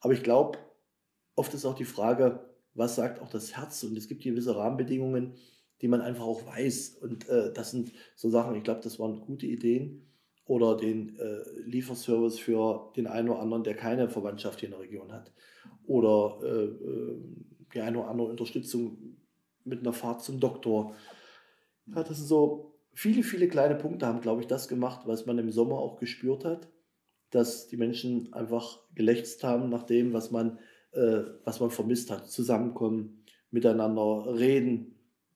[0.00, 0.58] Aber ich glaube,
[1.34, 2.40] oft ist auch die Frage,
[2.76, 3.82] was sagt auch das Herz.
[3.84, 5.34] Und es gibt gewisse Rahmenbedingungen,
[5.80, 6.98] die man einfach auch weiß.
[7.00, 10.02] Und äh, das sind so Sachen, ich glaube, das waren gute Ideen.
[10.44, 14.82] Oder den äh, Lieferservice für den einen oder anderen, der keine Verwandtschaft hier in der
[14.82, 15.32] Region hat.
[15.86, 17.20] Oder äh, äh
[17.74, 19.16] die eine oder andere Unterstützung
[19.64, 20.94] mit einer Fahrt zum Doktor.
[21.88, 25.38] Ja, das sind so viele, viele kleine Punkte, haben, glaube ich, das gemacht, was man
[25.38, 26.68] im Sommer auch gespürt hat,
[27.30, 30.58] dass die Menschen einfach gelächzt haben nach dem, was man
[30.92, 32.28] äh, was man vermisst hat.
[32.28, 34.94] Zusammenkommen, miteinander reden,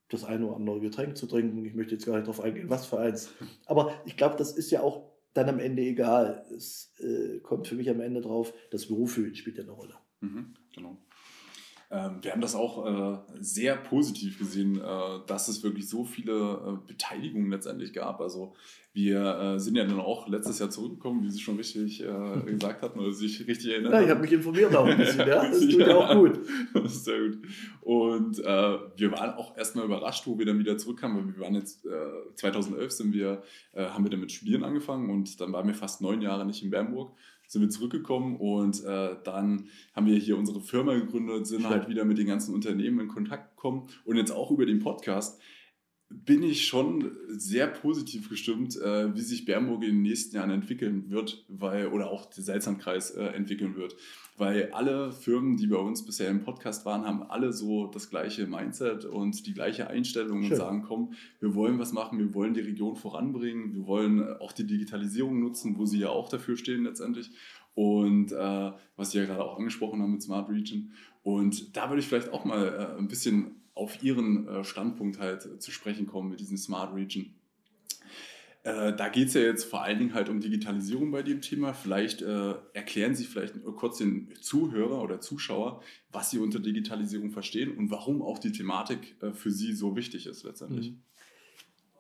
[0.08, 1.64] das eine oder andere Getränk zu trinken.
[1.64, 3.30] Ich möchte jetzt gar nicht darauf eingehen, was für eins.
[3.66, 6.44] Aber ich glaube, das ist ja auch dann am Ende egal.
[6.56, 9.94] Es äh, kommt für mich am Ende drauf, das Berufsfühlen spielt ja eine Rolle.
[10.20, 10.98] Mhm, genau.
[11.92, 16.32] Ähm, wir haben das auch äh, sehr positiv gesehen, äh, dass es wirklich so viele
[16.32, 18.20] äh, Beteiligungen letztendlich gab.
[18.20, 18.54] Also
[18.92, 22.02] wir sind ja dann auch letztes Jahr zurückgekommen, wie Sie schon richtig
[22.46, 23.92] gesagt hatten oder sich richtig erinnern.
[23.92, 25.44] Ja, ich habe mich informiert auch ein bisschen, ja.
[25.48, 26.40] Das tut ja auch gut.
[26.74, 27.38] Das ist sehr gut.
[27.82, 31.86] Und wir waren auch erstmal überrascht, wo wir dann wieder zurückkamen, weil wir waren jetzt
[32.34, 33.44] 2011 sind wir,
[33.76, 36.70] haben wir dann mit Studieren angefangen und dann waren wir fast neun Jahre nicht in
[36.70, 37.12] Bernburg
[37.50, 41.70] sind wir zurückgekommen und äh, dann haben wir hier unsere Firma gegründet, sind Schön.
[41.70, 45.40] halt wieder mit den ganzen Unternehmen in Kontakt gekommen und jetzt auch über den Podcast.
[46.12, 51.08] Bin ich schon sehr positiv gestimmt, äh, wie sich Bernburg in den nächsten Jahren entwickeln
[51.08, 53.94] wird, weil, oder auch der Salzlandkreis äh, entwickeln wird.
[54.36, 58.48] Weil alle Firmen, die bei uns bisher im Podcast waren, haben alle so das gleiche
[58.48, 60.50] Mindset und die gleiche Einstellung Schön.
[60.50, 64.52] und sagen, komm, wir wollen was machen, wir wollen die Region voranbringen, wir wollen auch
[64.52, 67.30] die Digitalisierung nutzen, wo sie ja auch dafür stehen letztendlich.
[67.74, 70.90] Und äh, was Sie ja gerade auch angesprochen haben mit Smart Region.
[71.22, 75.62] Und da würde ich vielleicht auch mal äh, ein bisschen auf Ihren äh, Standpunkt halt
[75.62, 77.34] zu sprechen kommen mit diesem Smart Region.
[78.62, 81.72] Äh, da geht es ja jetzt vor allen Dingen halt um Digitalisierung bei dem Thema.
[81.72, 87.74] Vielleicht äh, erklären Sie vielleicht kurz den Zuhörer oder Zuschauer, was Sie unter Digitalisierung verstehen
[87.74, 90.90] und warum auch die Thematik äh, für Sie so wichtig ist letztendlich.
[90.90, 91.02] Mhm.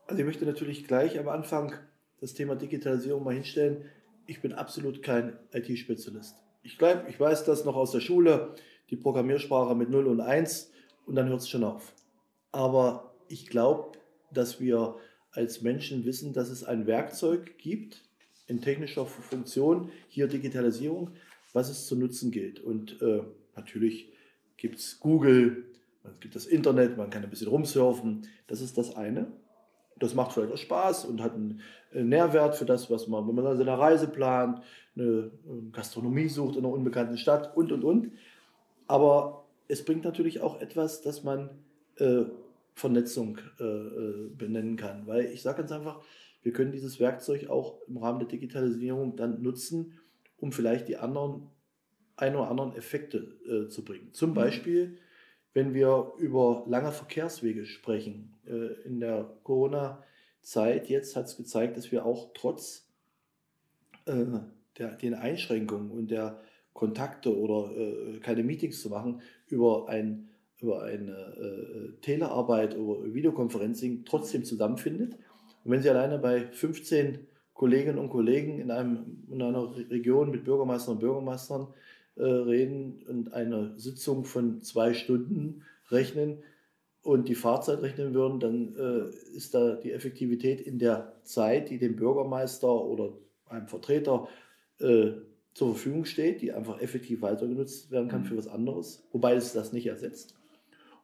[0.06, 1.72] Also ich möchte natürlich gleich am Anfang
[2.20, 3.86] das Thema Digitalisierung mal hinstellen.
[4.26, 6.36] Ich bin absolut kein IT-Spezialist.
[6.62, 8.54] Ich glaube, ich weiß das noch aus der Schule,
[8.90, 10.69] die Programmiersprache mit 0 und 1
[11.10, 11.92] und dann hört es schon auf.
[12.52, 13.98] Aber ich glaube,
[14.32, 14.94] dass wir
[15.32, 18.04] als Menschen wissen, dass es ein Werkzeug gibt
[18.46, 21.10] in technischer Funktion, hier Digitalisierung,
[21.52, 22.60] was es zu nutzen gilt.
[22.60, 23.22] Und äh,
[23.56, 24.12] natürlich
[24.56, 25.64] gibt es Google,
[26.04, 28.28] es gibt das Internet, man kann ein bisschen rumsurfen.
[28.46, 29.32] Das ist das eine.
[29.98, 31.60] Das macht vielleicht auch Spaß und hat einen
[31.92, 34.62] Nährwert für das, was man, wenn man seine Reise plant,
[34.94, 35.32] eine
[35.72, 38.12] Gastronomie sucht in einer unbekannten Stadt und und und.
[38.86, 39.39] Aber
[39.70, 41.50] es bringt natürlich auch etwas, das man
[41.96, 42.24] äh,
[42.74, 45.06] Vernetzung äh, äh, benennen kann.
[45.06, 46.02] Weil ich sage ganz einfach,
[46.42, 49.98] wir können dieses Werkzeug auch im Rahmen der Digitalisierung dann nutzen,
[50.38, 51.50] um vielleicht die anderen,
[52.16, 54.12] ein oder anderen Effekte äh, zu bringen.
[54.12, 54.34] Zum mhm.
[54.34, 54.98] Beispiel,
[55.52, 58.34] wenn wir über lange Verkehrswege sprechen.
[58.46, 62.88] Äh, in der Corona-Zeit jetzt hat es gezeigt, dass wir auch trotz
[64.06, 64.24] äh,
[64.78, 66.40] der, den Einschränkungen und der
[66.72, 70.28] Kontakte oder äh, keine Meetings zu machen, über, ein,
[70.60, 75.14] über eine äh, Telearbeit, über Videoconferencing trotzdem zusammenfindet.
[75.64, 80.44] Und wenn Sie alleine bei 15 Kolleginnen und Kollegen in, einem, in einer Region mit
[80.44, 81.68] Bürgermeistern und Bürgermeistern
[82.16, 86.38] äh, reden und eine Sitzung von zwei Stunden rechnen
[87.02, 91.78] und die Fahrzeit rechnen würden, dann äh, ist da die Effektivität in der Zeit, die
[91.78, 93.12] dem Bürgermeister oder
[93.46, 94.28] einem Vertreter
[94.78, 95.12] äh,
[95.54, 98.26] zur Verfügung steht, die einfach effektiv weitergenutzt werden kann mhm.
[98.26, 100.34] für was anderes, wobei es das nicht ersetzt.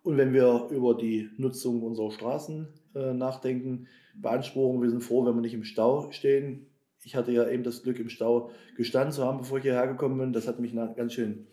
[0.02, 5.34] Und wenn wir über die Nutzung unserer Straßen äh, nachdenken, beanspruchen, wir sind froh, wenn
[5.34, 6.66] wir nicht im Stau stehen.
[7.02, 10.18] Ich hatte ja eben das Glück, im Stau gestanden zu haben, bevor ich hierher gekommen
[10.18, 10.32] bin.
[10.32, 11.46] Das hat mich ganz schön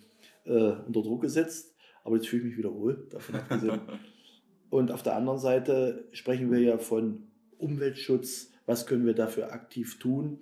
[0.45, 1.75] äh, unter Druck gesetzt.
[2.03, 3.81] Aber jetzt fühle ich mich wieder wohl, davon abgesehen.
[4.69, 7.27] Und auf der anderen Seite sprechen wir ja von
[7.57, 8.51] Umweltschutz.
[8.65, 10.39] Was können wir dafür aktiv tun?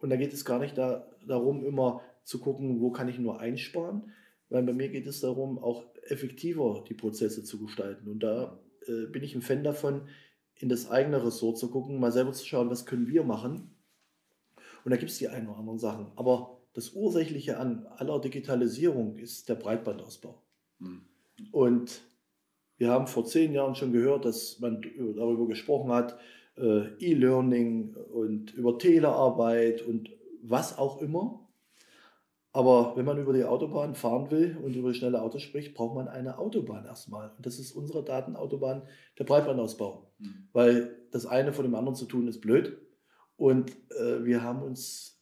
[0.00, 3.40] Und da geht es gar nicht da, darum, immer zu gucken, wo kann ich nur
[3.40, 4.12] einsparen,
[4.48, 8.08] weil bei mir geht es darum, auch effektiver die Prozesse zu gestalten.
[8.08, 10.02] Und da äh, bin ich ein Fan davon,
[10.56, 13.74] in das eigene Ressort zu gucken, mal selber zu schauen, was können wir machen.
[14.84, 16.06] Und da gibt es die ein oder anderen Sachen.
[16.16, 20.40] Aber das Ursächliche an aller Digitalisierung ist der Breitbandausbau.
[20.78, 21.02] Mhm.
[21.50, 22.02] Und
[22.78, 24.82] wir haben vor zehn Jahren schon gehört, dass man
[25.16, 26.18] darüber gesprochen hat,
[26.56, 30.10] äh, E-Learning und über Telearbeit und
[30.42, 31.48] was auch immer.
[32.54, 36.08] Aber wenn man über die Autobahn fahren will und über schnelle Autos spricht, braucht man
[36.08, 37.30] eine Autobahn erstmal.
[37.36, 38.82] Und das ist unsere Datenautobahn,
[39.18, 40.12] der Breitbandausbau.
[40.18, 40.48] Mhm.
[40.52, 42.78] Weil das eine von dem anderen zu tun ist blöd.
[43.36, 45.18] Und äh, wir haben uns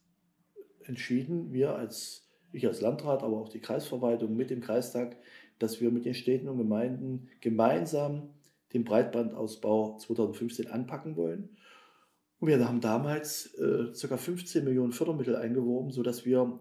[0.83, 5.15] entschieden, wir als, ich als Landrat, aber auch die Kreisverwaltung mit dem Kreistag,
[5.57, 8.33] dass wir mit den Städten und Gemeinden gemeinsam
[8.73, 11.55] den Breitbandausbau 2015 anpacken wollen.
[12.41, 14.17] Und wir haben damals äh, ca.
[14.17, 16.59] 15 Millionen Fördermittel eingeworben, sodass wir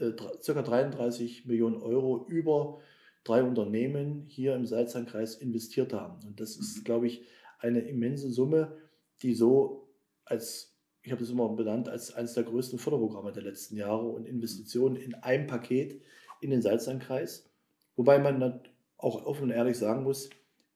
[0.00, 0.62] äh, ca.
[0.62, 2.80] 33 Millionen Euro über
[3.22, 6.26] drei Unternehmen hier im Salzlandkreis investiert haben.
[6.26, 6.84] Und das ist, mhm.
[6.84, 7.22] glaube ich,
[7.60, 8.76] eine immense Summe,
[9.22, 13.76] die so als, ich habe das immer benannt, als eines der größten Förderprogramme der letzten
[13.76, 16.02] Jahre und Investitionen in einem Paket
[16.40, 17.48] in den Salzlandkreis.
[17.94, 18.60] Wobei man dann
[18.96, 20.30] auch offen und ehrlich sagen muss,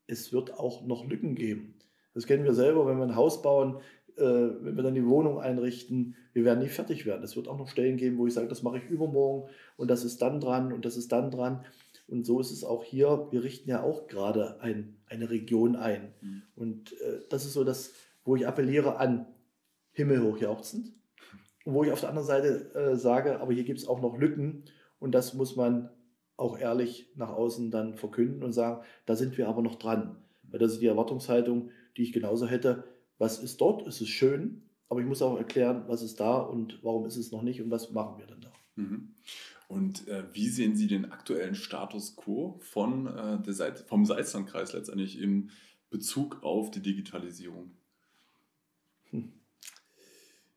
[0.06, 1.74] es wird auch noch Lücken geben.
[2.14, 3.80] Das kennen wir selber, wenn wir ein Haus bauen,
[4.16, 7.22] wenn wir dann die Wohnung einrichten, wir werden nie fertig werden.
[7.22, 10.04] Es wird auch noch Stellen geben, wo ich sage, das mache ich übermorgen und das
[10.04, 11.64] ist dann dran und das ist dann dran.
[12.08, 13.26] Und so ist es auch hier.
[13.30, 16.12] Wir richten ja auch gerade ein, eine Region ein.
[16.20, 16.42] Mhm.
[16.54, 17.92] Und äh, das ist so das,
[18.24, 19.26] wo ich appelliere an
[19.92, 20.92] himmelhoch jauchzend.
[21.64, 24.18] Und wo ich auf der anderen Seite äh, sage, aber hier gibt es auch noch
[24.18, 24.64] Lücken
[25.00, 25.90] und das muss man
[26.36, 30.16] auch ehrlich nach außen dann verkünden und sagen, da sind wir aber noch dran.
[30.44, 32.84] Weil das ist die Erwartungshaltung, die ich genauso hätte.
[33.18, 33.86] Was ist dort?
[33.86, 37.32] Es ist schön, aber ich muss auch erklären, was ist da und warum ist es
[37.32, 38.52] noch nicht und was machen wir denn da.
[38.76, 39.14] Mhm.
[39.68, 44.72] Und äh, wie sehen Sie den aktuellen Status quo von, äh, der Seite, vom Salzlandkreis
[44.72, 45.50] letztendlich im
[45.90, 47.72] Bezug auf die Digitalisierung?
[49.10, 49.32] Hm.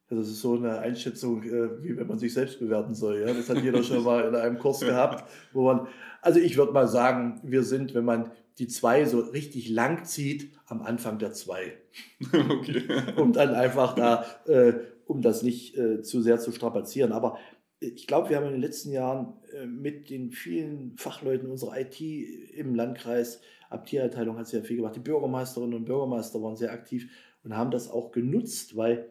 [0.10, 3.20] Das ist so eine Einschätzung, äh, wie wenn man sich selbst bewerten soll.
[3.20, 3.34] Ja?
[3.34, 5.88] Das hat jeder schon mal in einem Kurs gehabt, wo man,
[6.22, 10.52] also ich würde mal sagen, wir sind, wenn man die zwei so richtig lang zieht,
[10.66, 11.74] am Anfang der zwei.
[12.34, 12.84] Okay.
[13.18, 14.74] um dann einfach da, äh,
[15.06, 17.12] um das nicht äh, zu sehr zu strapazieren.
[17.12, 17.38] Aber
[17.80, 22.00] ich glaube, wir haben in den letzten Jahren äh, mit den vielen Fachleuten unserer IT
[22.00, 27.10] im Landkreis, Abtierabteilung hat sehr viel gemacht, die Bürgermeisterinnen und Bürgermeister waren sehr aktiv
[27.44, 29.10] und haben das auch genutzt, weil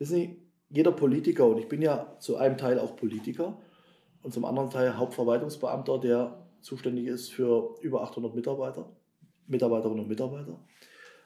[0.00, 3.58] Wissen Sie, jeder Politiker, und ich bin ja zu einem Teil auch Politiker
[4.22, 8.90] und zum anderen Teil Hauptverwaltungsbeamter, der zuständig ist für über 800 Mitarbeiter,
[9.46, 10.58] Mitarbeiterinnen und Mitarbeiter.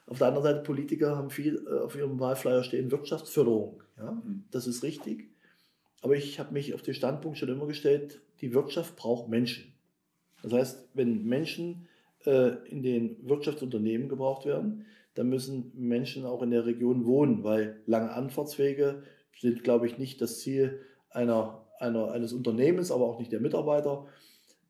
[0.07, 3.81] Auf der anderen Seite Politiker haben viel äh, auf ihrem Wahlflyer stehen Wirtschaftsförderung.
[3.97, 4.11] Ja?
[4.11, 4.45] Mhm.
[4.51, 5.29] Das ist richtig.
[6.01, 9.73] Aber ich habe mich auf den Standpunkt schon immer gestellt, die Wirtschaft braucht Menschen.
[10.43, 11.87] Das heißt, wenn Menschen
[12.25, 17.81] äh, in den Wirtschaftsunternehmen gebraucht werden, dann müssen Menschen auch in der Region wohnen, weil
[17.87, 19.03] lange Anfahrtswege
[19.39, 24.05] sind, glaube ich, nicht das Ziel einer, einer, eines Unternehmens, aber auch nicht der Mitarbeiter.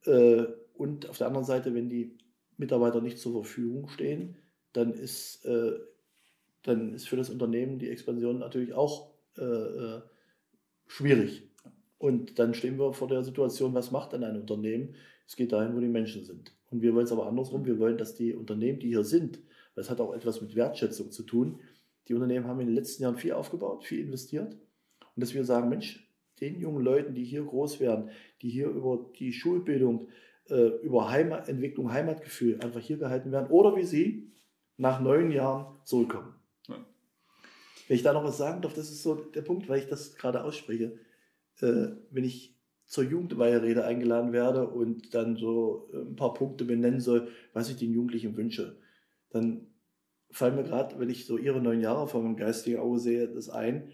[0.06, 2.18] Äh, und auf der anderen Seite, wenn die
[2.58, 4.36] Mitarbeiter nicht zur Verfügung stehen,
[4.74, 5.74] dann ist, äh,
[6.64, 10.02] dann ist für das Unternehmen die Expansion natürlich auch äh,
[10.88, 11.50] schwierig.
[11.98, 14.96] Und dann stehen wir vor der Situation, was macht denn ein Unternehmen?
[15.28, 16.54] Es geht dahin, wo die Menschen sind.
[16.70, 17.66] Und wir wollen es aber andersrum.
[17.66, 19.40] Wir wollen, dass die Unternehmen, die hier sind,
[19.76, 21.60] das hat auch etwas mit Wertschätzung zu tun.
[22.08, 24.54] Die Unternehmen haben in den letzten Jahren viel aufgebaut, viel investiert.
[24.54, 26.06] Und dass wir sagen, Mensch,
[26.42, 28.10] den jungen Leuten, die hier groß werden,
[28.46, 30.08] die hier über die Schulbildung,
[30.50, 34.32] äh, über Heimatentwicklung, Heimatgefühl einfach hier gehalten werden oder wie sie
[34.78, 36.36] nach neun Jahren zurückkommen.
[36.68, 36.86] Ja.
[37.88, 40.16] Wenn ich da noch was sagen darf, das ist so der Punkt, weil ich das
[40.16, 41.00] gerade ausspreche.
[41.60, 42.56] Äh, wenn ich
[42.86, 47.78] zur Jugendweiherrede eingeladen werde und dann so äh, ein paar Punkte benennen soll, was ich
[47.78, 48.78] den Jugendlichen wünsche,
[49.32, 49.66] dann
[50.30, 53.50] fallen mir gerade, wenn ich so ihre neun Jahre vor meinem geistigen Auge sehe, das
[53.50, 53.90] ein.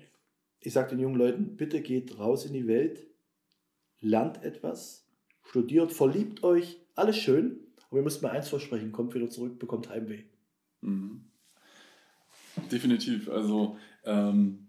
[0.59, 3.07] Ich sage den jungen Leuten, bitte geht raus in die Welt,
[4.01, 5.07] lernt etwas,
[5.43, 7.59] studiert, verliebt euch, alles schön,
[7.89, 10.23] aber ihr müsst mir eins versprechen, kommt wieder zurück, bekommt Heimweh.
[10.81, 11.21] Mhm.
[12.71, 13.29] Definitiv.
[13.29, 14.67] Also ähm,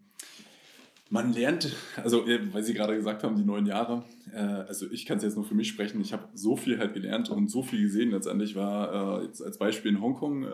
[1.11, 5.19] man lernt, also weil Sie gerade gesagt haben, die neun Jahre, äh, also ich kann
[5.19, 7.83] es jetzt nur für mich sprechen, ich habe so viel halt gelernt und so viel
[7.83, 8.11] gesehen.
[8.11, 10.49] Letztendlich war äh, jetzt als Beispiel in Hongkong äh,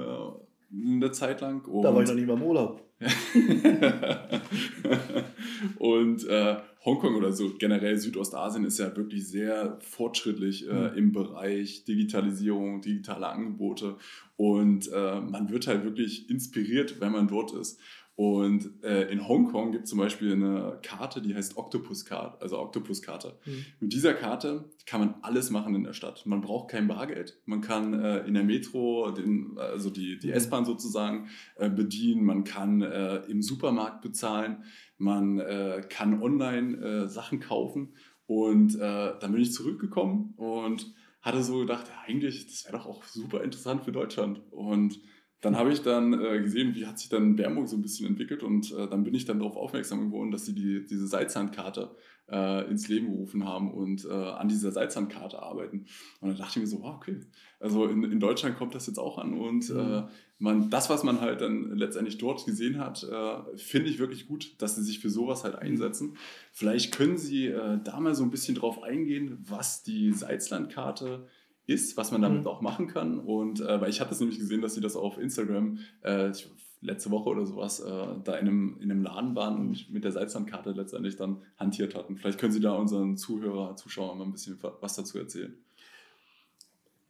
[0.73, 1.63] eine Zeit lang.
[1.83, 2.83] Da war ich noch nicht mal im Urlaub.
[5.79, 6.57] und äh,
[6.89, 10.97] Hongkong oder so generell Südostasien ist ja wirklich sehr fortschrittlich äh, mhm.
[10.97, 13.97] im Bereich Digitalisierung, digitale Angebote
[14.37, 17.79] und äh, man wird halt wirklich inspiriert, wenn man dort ist.
[18.19, 23.39] Und äh, in Hongkong gibt es zum Beispiel eine Karte, die heißt Octopus-Karte, also Octopus-Karte.
[23.47, 23.65] Mhm.
[23.79, 26.27] Mit dieser Karte kann man alles machen in der Stadt.
[26.27, 27.41] Man braucht kein Bargeld.
[27.45, 30.33] Man kann äh, in der Metro, den, also die, die mhm.
[30.33, 32.25] S-Bahn sozusagen, äh, bedienen.
[32.25, 34.65] Man kann äh, im Supermarkt bezahlen.
[34.97, 37.95] Man äh, kann online äh, Sachen kaufen.
[38.27, 43.05] Und dann bin ich zurückgekommen und hatte so gedacht, ja, eigentlich, das wäre doch auch
[43.05, 44.43] super interessant für Deutschland.
[44.51, 45.01] Und
[45.41, 48.43] dann habe ich dann äh, gesehen, wie hat sich dann Bernburg so ein bisschen entwickelt
[48.43, 51.95] und äh, dann bin ich dann darauf aufmerksam geworden, dass sie die, diese Salzhandkarte
[52.29, 55.87] äh, ins Leben gerufen haben und äh, an dieser Salzhandkarte arbeiten.
[56.21, 57.21] Und dann dachte ich mir so, wow, okay,
[57.61, 59.79] also in, in Deutschland kommt das jetzt auch an und mhm.
[59.79, 60.03] Äh,
[60.41, 64.61] man, das, was man halt dann letztendlich dort gesehen hat, äh, finde ich wirklich gut,
[64.61, 66.17] dass sie sich für sowas halt einsetzen.
[66.53, 67.53] Vielleicht können Sie
[67.85, 71.27] da mal so ein bisschen drauf eingehen, was die Salzlandkarte
[71.69, 72.47] ist, was man damit mhm.
[72.47, 73.21] auch machen kann.
[73.21, 76.33] Und äh, weil ich hatte es nämlich gesehen, dass sie das auf Instagram äh,
[76.81, 80.13] letzte Woche oder sowas äh, da in einem, in einem Laden waren und mit der
[80.13, 82.17] Salzlandkarte letztendlich dann hantiert hatten.
[82.17, 85.55] Vielleicht können Sie da unseren Zuhörer, Zuschauern mal ein bisschen was dazu erzählen.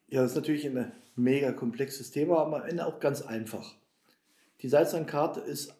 [0.09, 3.77] Ja, das ist natürlich ein mega komplexes Thema, aber am Ende auch ganz einfach.
[4.63, 5.73] Die Salzlandkarte ist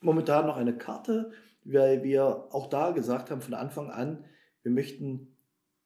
[0.00, 1.30] momentan noch eine Karte,
[1.62, 4.24] weil wir auch da gesagt haben von Anfang an,
[4.62, 5.36] wir möchten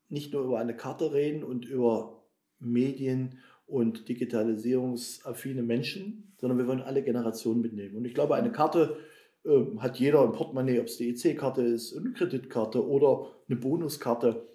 [0.09, 2.20] nicht nur über eine Karte reden und über
[2.61, 7.97] Medien- und digitalisierungsaffine Menschen, sondern wir wollen alle Generationen mitnehmen.
[7.97, 8.97] Und ich glaube, eine Karte
[9.45, 14.49] äh, hat jeder im Portemonnaie, ob es die EC-Karte ist, eine Kreditkarte oder eine Bonuskarte.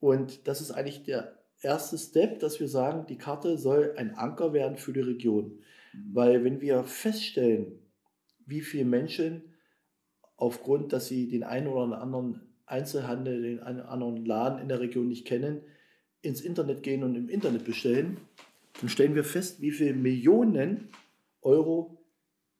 [0.00, 4.52] Und das ist eigentlich der erste Step, dass wir sagen, die Karte soll ein Anker
[4.52, 5.58] werden für die Region.
[5.92, 6.14] Mhm.
[6.14, 7.78] Weil wenn wir feststellen,
[8.46, 9.54] wie viele Menschen
[10.36, 14.80] aufgrund, dass sie den einen oder anderen Einzelhandel, den einen oder anderen Laden in der
[14.80, 15.62] Region nicht kennen,
[16.22, 18.18] ins Internet gehen und im Internet bestellen,
[18.80, 20.88] dann stellen wir fest, wie viele Millionen
[21.42, 21.98] Euro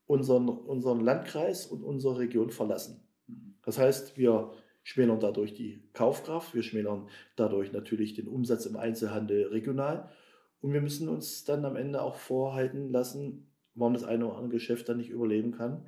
[0.06, 3.00] unseren, unseren Landkreis und unsere Region verlassen.
[3.64, 9.48] Das heißt, wir schmälern dadurch die Kaufkraft, wir schmälern dadurch natürlich den Umsatz im Einzelhandel
[9.48, 10.10] regional
[10.60, 14.54] Und wir müssen uns dann am Ende auch vorhalten lassen, warum das eine oder andere
[14.54, 15.86] Geschäft dann nicht überleben kann,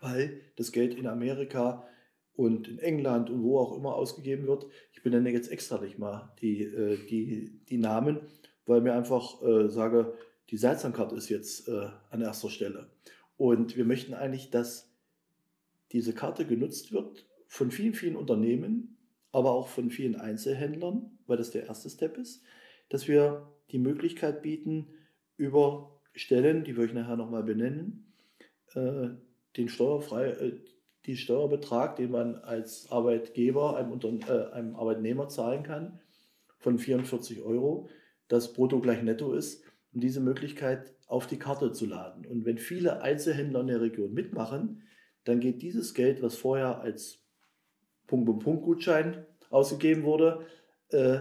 [0.00, 1.86] weil das Geld in Amerika
[2.36, 4.66] und in England und wo auch immer ausgegeben wird.
[4.92, 8.20] Ich benenne jetzt extra nicht mal die, äh, die, die Namen,
[8.66, 10.14] weil mir einfach äh, sage,
[10.50, 12.90] die Salzlandkarte ist jetzt äh, an erster Stelle.
[13.36, 14.90] Und wir möchten eigentlich, dass
[15.92, 18.96] diese Karte genutzt wird von vielen, vielen Unternehmen,
[19.32, 22.42] aber auch von vielen Einzelhändlern, weil das der erste Step ist,
[22.88, 24.88] dass wir die Möglichkeit bieten,
[25.36, 28.12] über Stellen, die wir euch nachher nochmal benennen,
[28.74, 29.08] äh,
[29.56, 30.60] den steuerfrei, äh,
[31.06, 36.00] die Steuerbetrag, den man als Arbeitgeber einem, äh, einem Arbeitnehmer zahlen kann,
[36.58, 37.88] von 44 Euro,
[38.28, 42.26] das brutto gleich netto ist, um diese Möglichkeit auf die Karte zu laden.
[42.26, 44.82] Und wenn viele Einzelhändler in der Region mitmachen,
[45.24, 47.22] dann geht dieses Geld, was vorher als
[48.06, 50.46] Punkt-Punkt-Gutschein ausgegeben wurde,
[50.88, 51.20] äh,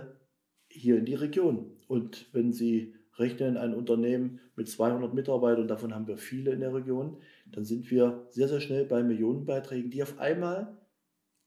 [0.69, 1.77] hier in die Region.
[1.87, 6.73] Und wenn Sie rechnen, ein Unternehmen mit 200 Mitarbeitern, davon haben wir viele in der
[6.73, 7.17] Region,
[7.53, 10.77] dann sind wir sehr, sehr schnell bei Millionenbeiträgen, die auf einmal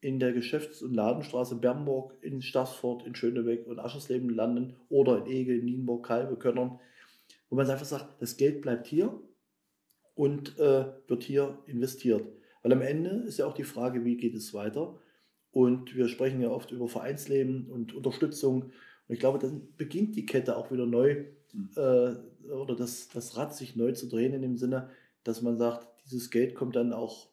[0.01, 5.27] in der Geschäfts- und Ladenstraße Bernburg, in Stassfurt, in Schönebeck und Aschersleben landen oder in
[5.27, 6.79] Ege, Nienburg, Kalbe, Könnern,
[7.51, 9.21] wo man einfach sagt, das Geld bleibt hier
[10.15, 12.25] und äh, wird hier investiert.
[12.63, 14.99] Weil am Ende ist ja auch die Frage, wie geht es weiter?
[15.51, 18.63] Und wir sprechen ja oft über Vereinsleben und Unterstützung.
[18.63, 18.73] Und
[19.15, 21.71] ich glaube, dann beginnt die Kette auch wieder neu mhm.
[21.77, 24.91] äh, oder das, das Rad sich neu zu drehen in dem Sinne,
[25.25, 27.29] dass man sagt, dieses Geld kommt dann auch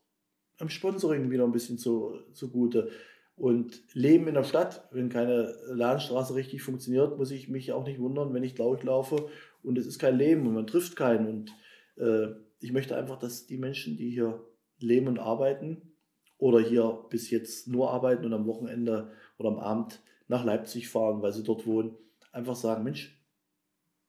[0.60, 2.90] am Sponsoring wieder ein bisschen zu, zugute.
[3.36, 8.00] Und Leben in der Stadt, wenn keine Ladenstraße richtig funktioniert, muss ich mich auch nicht
[8.00, 9.30] wundern, wenn ich laut laufe
[9.64, 11.28] und es ist kein Leben und man trifft keinen.
[11.28, 11.56] Und
[11.98, 14.46] äh, ich möchte einfach, dass die Menschen, die hier
[14.78, 15.94] leben und arbeiten
[16.38, 21.22] oder hier bis jetzt nur arbeiten und am Wochenende oder am Abend nach Leipzig fahren,
[21.22, 21.96] weil sie dort wohnen,
[22.32, 23.20] einfach sagen, Mensch,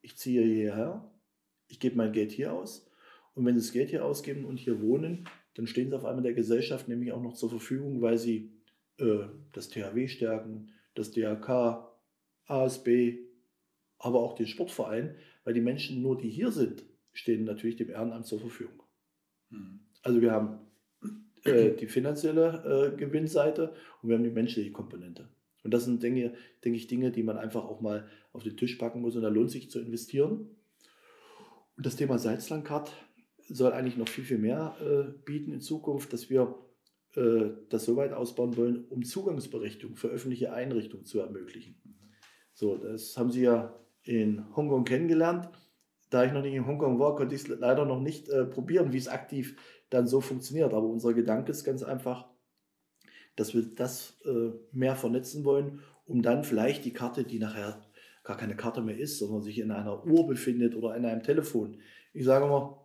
[0.02, 1.10] ich ziehe hierher,
[1.68, 2.90] ich gebe mein Geld hier aus
[3.34, 6.22] und wenn sie das Geld hier ausgeben und hier wohnen, dann stehen sie auf einmal
[6.22, 8.52] der Gesellschaft nämlich auch noch zur Verfügung, weil sie
[8.98, 11.88] äh, das THW stärken, das DHK,
[12.46, 13.18] ASB,
[13.98, 18.26] aber auch den Sportverein, weil die Menschen nur, die hier sind, stehen natürlich dem Ehrenamt
[18.26, 18.82] zur Verfügung.
[19.50, 19.80] Mhm.
[20.02, 20.58] Also wir haben
[21.44, 25.28] äh, die finanzielle äh, Gewinnseite und wir haben die menschliche Komponente.
[25.62, 28.76] Und das sind, denke, denke ich, Dinge, die man einfach auch mal auf den Tisch
[28.76, 30.50] packen muss und da lohnt sich zu investieren.
[31.76, 32.92] Und das Thema Salzlandkart
[33.48, 36.54] soll eigentlich noch viel, viel mehr äh, bieten in Zukunft, dass wir
[37.16, 41.76] äh, das so weit ausbauen wollen, um Zugangsberechtigung für öffentliche Einrichtungen zu ermöglichen.
[42.54, 45.48] So, das haben Sie ja in Hongkong kennengelernt.
[46.10, 48.92] Da ich noch nicht in Hongkong war, konnte ich es leider noch nicht äh, probieren,
[48.92, 49.56] wie es aktiv
[49.90, 50.72] dann so funktioniert.
[50.72, 52.28] Aber unser Gedanke ist ganz einfach,
[53.36, 57.84] dass wir das äh, mehr vernetzen wollen, um dann vielleicht die Karte, die nachher
[58.22, 61.78] gar keine Karte mehr ist, sondern sich in einer Uhr befindet oder in einem Telefon.
[62.12, 62.83] Ich sage mal,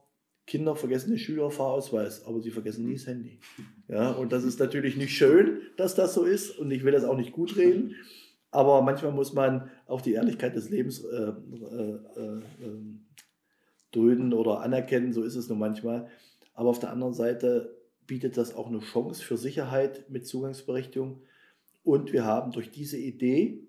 [0.49, 3.39] Kinder vergessen den Schülerfahrausweis, aber sie vergessen nie das Handy.
[3.87, 7.03] Ja, und das ist natürlich nicht schön, dass das so ist und ich will das
[7.03, 7.95] auch nicht gut reden,
[8.49, 12.41] aber manchmal muss man auch die Ehrlichkeit des Lebens äh, äh, äh,
[13.91, 16.09] dulden oder anerkennen, so ist es nun manchmal.
[16.55, 21.21] Aber auf der anderen Seite bietet das auch eine Chance für Sicherheit mit Zugangsberechtigung
[21.83, 23.67] und wir haben durch diese Idee,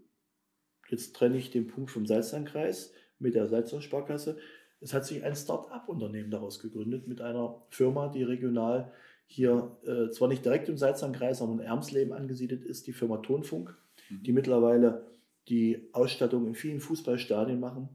[0.89, 4.39] jetzt trenne ich den Punkt vom Salzlandkreis mit der Salzland-Sparkasse,
[4.81, 8.93] es hat sich ein Start-up-Unternehmen daraus gegründet mit einer Firma, die regional
[9.27, 13.77] hier äh, zwar nicht direkt im Salzlandkreis, sondern in Ermsleben angesiedelt ist, die Firma Tonfunk,
[14.09, 14.23] mhm.
[14.23, 15.07] die mittlerweile
[15.49, 17.89] die Ausstattung in vielen Fußballstadien machen.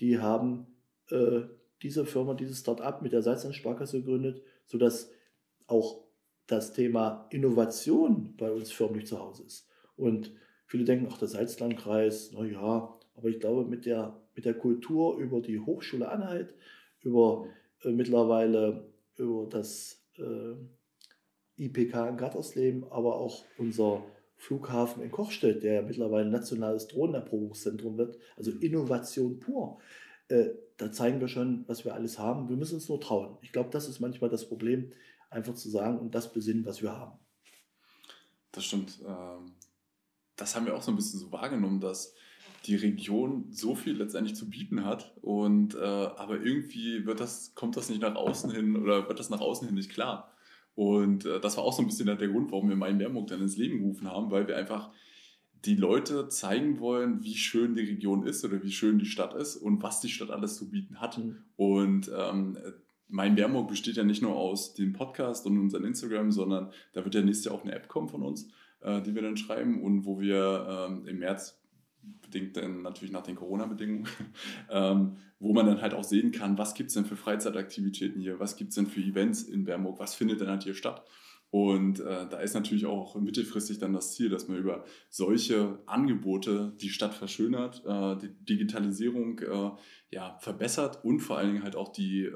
[0.00, 0.66] Die haben
[1.10, 1.42] äh,
[1.82, 5.10] diese Firma, dieses Start-up mit der Salzland-Sparkasse gegründet, sodass
[5.66, 6.04] auch
[6.46, 9.68] das Thema Innovation bei uns förmlich zu Hause ist.
[9.96, 10.32] Und
[10.66, 15.40] viele denken, ach, der Salzlandkreis, naja, aber ich glaube, mit der, mit der Kultur über
[15.40, 16.54] die Hochschule Anhalt,
[17.02, 17.48] über
[17.82, 20.54] äh, mittlerweile über das äh,
[21.56, 24.04] IPK in Gattersleben, aber auch unser
[24.36, 29.80] Flughafen in Kochstedt, der ja mittlerweile nationales Drohnenerprobungszentrum wird, also Innovation pur.
[30.28, 32.48] Äh, da zeigen wir schon, was wir alles haben.
[32.48, 33.38] Wir müssen uns nur trauen.
[33.42, 34.92] Ich glaube, das ist manchmal das Problem,
[35.30, 37.18] einfach zu sagen und das besinnen, was wir haben.
[38.52, 39.00] Das stimmt.
[39.04, 39.56] Ähm,
[40.36, 42.14] das haben wir auch so ein bisschen so wahrgenommen, dass
[42.64, 47.76] die Region so viel letztendlich zu bieten hat und äh, aber irgendwie wird das, kommt
[47.76, 50.32] das nicht nach außen hin oder wird das nach außen hin nicht klar.
[50.74, 53.40] Und äh, das war auch so ein bisschen der Grund, warum wir Main Bernburg dann
[53.40, 54.90] ins Leben gerufen haben, weil wir einfach
[55.64, 59.56] die Leute zeigen wollen, wie schön die Region ist oder wie schön die Stadt ist
[59.56, 61.18] und was die Stadt alles zu bieten hat.
[61.18, 61.38] Mhm.
[61.56, 62.56] Und ähm,
[63.08, 67.14] mein Bernburg besteht ja nicht nur aus dem Podcast und unserem Instagram, sondern da wird
[67.14, 68.48] ja nächstes Jahr auch eine App kommen von uns,
[68.80, 71.60] äh, die wir dann schreiben und wo wir ähm, im März
[72.22, 74.08] bedingt dann natürlich nach den Corona-Bedingungen,
[74.70, 78.40] ähm, wo man dann halt auch sehen kann, was gibt es denn für Freizeitaktivitäten hier,
[78.40, 81.04] was gibt es denn für Events in Bernburg, was findet denn halt hier statt.
[81.50, 86.74] Und äh, da ist natürlich auch mittelfristig dann das Ziel, dass man über solche Angebote
[86.78, 89.70] die Stadt verschönert, äh, die Digitalisierung äh,
[90.10, 92.32] ja, verbessert und vor allen Dingen halt auch die äh,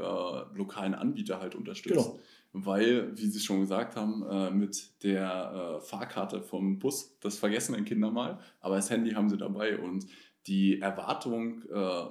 [0.54, 1.94] lokalen Anbieter halt unterstützt.
[1.94, 2.20] Genau.
[2.52, 7.74] Weil, wie Sie schon gesagt haben, äh, mit der äh, Fahrkarte vom Bus, das vergessen
[7.74, 10.06] ein Kinder mal, aber das Handy haben sie dabei und
[10.48, 11.62] die Erwartung,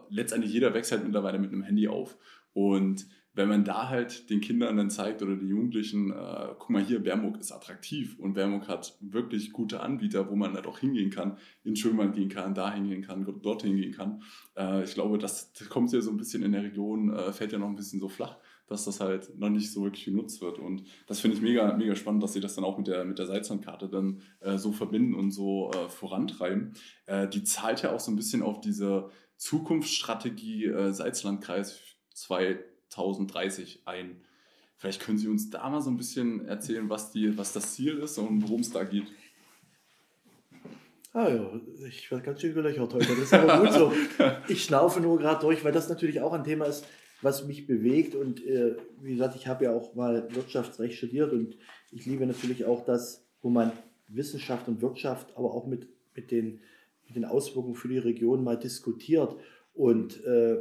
[0.07, 2.17] letztendlich jeder wächst halt mittlerweile mit einem Handy auf.
[2.53, 6.83] Und wenn man da halt den Kindern dann zeigt oder den Jugendlichen, äh, guck mal
[6.83, 11.11] hier, Bernburg ist attraktiv und Bernburg hat wirklich gute Anbieter, wo man halt auch hingehen
[11.11, 14.21] kann, in Schönwald gehen kann, da hingehen kann, dort hingehen kann.
[14.57, 17.53] Äh, ich glaube, das, das kommt ja so ein bisschen in der Region, äh, fällt
[17.53, 18.37] ja noch ein bisschen so flach,
[18.71, 20.57] dass das halt noch nicht so wirklich genutzt wird.
[20.57, 23.19] Und das finde ich mega, mega spannend, dass sie das dann auch mit der, mit
[23.19, 26.73] der Salzlandkarte dann äh, so verbinden und so äh, vorantreiben.
[27.05, 31.79] Äh, die zahlt ja auch so ein bisschen auf diese Zukunftsstrategie Salzlandkreis
[32.13, 32.59] 2
[32.89, 34.21] 2030 ein.
[34.77, 37.97] Vielleicht können Sie uns da mal so ein bisschen erzählen, was, die, was das Ziel
[37.99, 39.07] ist und worum es da geht.
[41.13, 41.51] Ah ja,
[41.87, 43.07] ich werde ganz schön gelöchert heute.
[43.07, 43.93] Das ist aber gut so.
[44.47, 46.85] Ich schnaufe nur gerade durch, weil das natürlich auch ein Thema ist,
[47.21, 48.15] was mich bewegt.
[48.15, 51.57] Und äh, wie gesagt, ich habe ja auch mal Wirtschaftsrecht studiert und
[51.91, 53.71] ich liebe natürlich auch das, wo man
[54.07, 56.61] Wissenschaft und Wirtschaft, aber auch mit, mit, den,
[57.05, 59.35] mit den Auswirkungen für die Region mal diskutiert.
[59.73, 60.55] Und äh,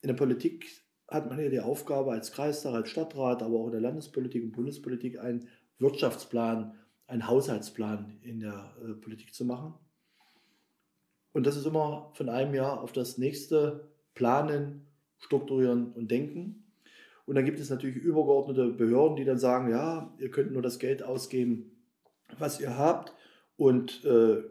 [0.00, 0.66] in der Politik
[1.08, 4.52] hat man ja die Aufgabe als Kreistag, als Stadtrat, aber auch in der Landespolitik und
[4.52, 6.74] Bundespolitik einen Wirtschaftsplan,
[7.06, 9.74] einen Haushaltsplan in der äh, Politik zu machen.
[11.32, 14.86] Und das ist immer von einem Jahr auf das nächste planen,
[15.22, 16.64] strukturieren und denken.
[17.24, 20.78] Und dann gibt es natürlich übergeordnete Behörden, die dann sagen, ja, ihr könnt nur das
[20.78, 21.70] Geld ausgeben,
[22.38, 23.14] was ihr habt.
[23.56, 24.42] Und äh,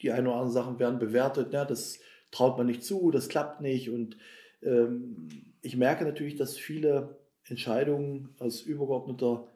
[0.00, 1.98] die ein oder anderen Sachen werden bewertet, ja, das
[2.30, 3.90] traut man nicht zu, das klappt nicht.
[3.90, 4.16] Und
[4.62, 5.28] ähm,
[5.60, 9.48] ich merke natürlich, dass viele Entscheidungen aus übergeordneter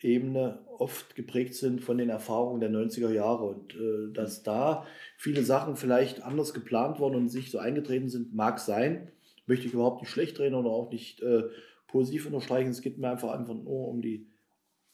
[0.00, 4.86] Ebene oft geprägt sind von den Erfahrungen der 90er Jahre und äh, dass da
[5.16, 9.10] viele Sachen vielleicht anders geplant worden und sich so eingetreten sind, mag sein.
[9.46, 11.44] Möchte ich überhaupt nicht schlecht reden oder auch nicht äh,
[11.88, 12.70] positiv unterstreichen.
[12.70, 14.26] Es geht mir einfach, einfach nur um die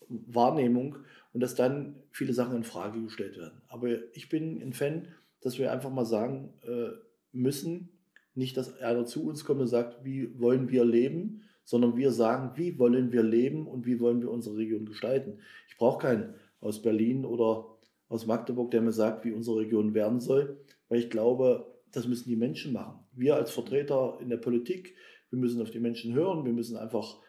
[0.09, 0.97] Wahrnehmung
[1.33, 3.63] und dass dann viele Sachen in Frage gestellt werden.
[3.69, 5.09] Aber ich bin ein Fan,
[5.41, 6.91] dass wir einfach mal sagen äh,
[7.33, 7.91] müssen,
[8.35, 12.53] nicht, dass einer zu uns kommt und sagt, wie wollen wir leben, sondern wir sagen,
[12.57, 15.39] wie wollen wir leben und wie wollen wir unsere Region gestalten.
[15.69, 17.67] Ich brauche keinen aus Berlin oder
[18.09, 22.29] aus Magdeburg, der mir sagt, wie unsere Region werden soll, weil ich glaube, das müssen
[22.29, 23.05] die Menschen machen.
[23.13, 24.95] Wir als Vertreter in der Politik,
[25.31, 27.21] wir müssen auf die Menschen hören, wir müssen einfach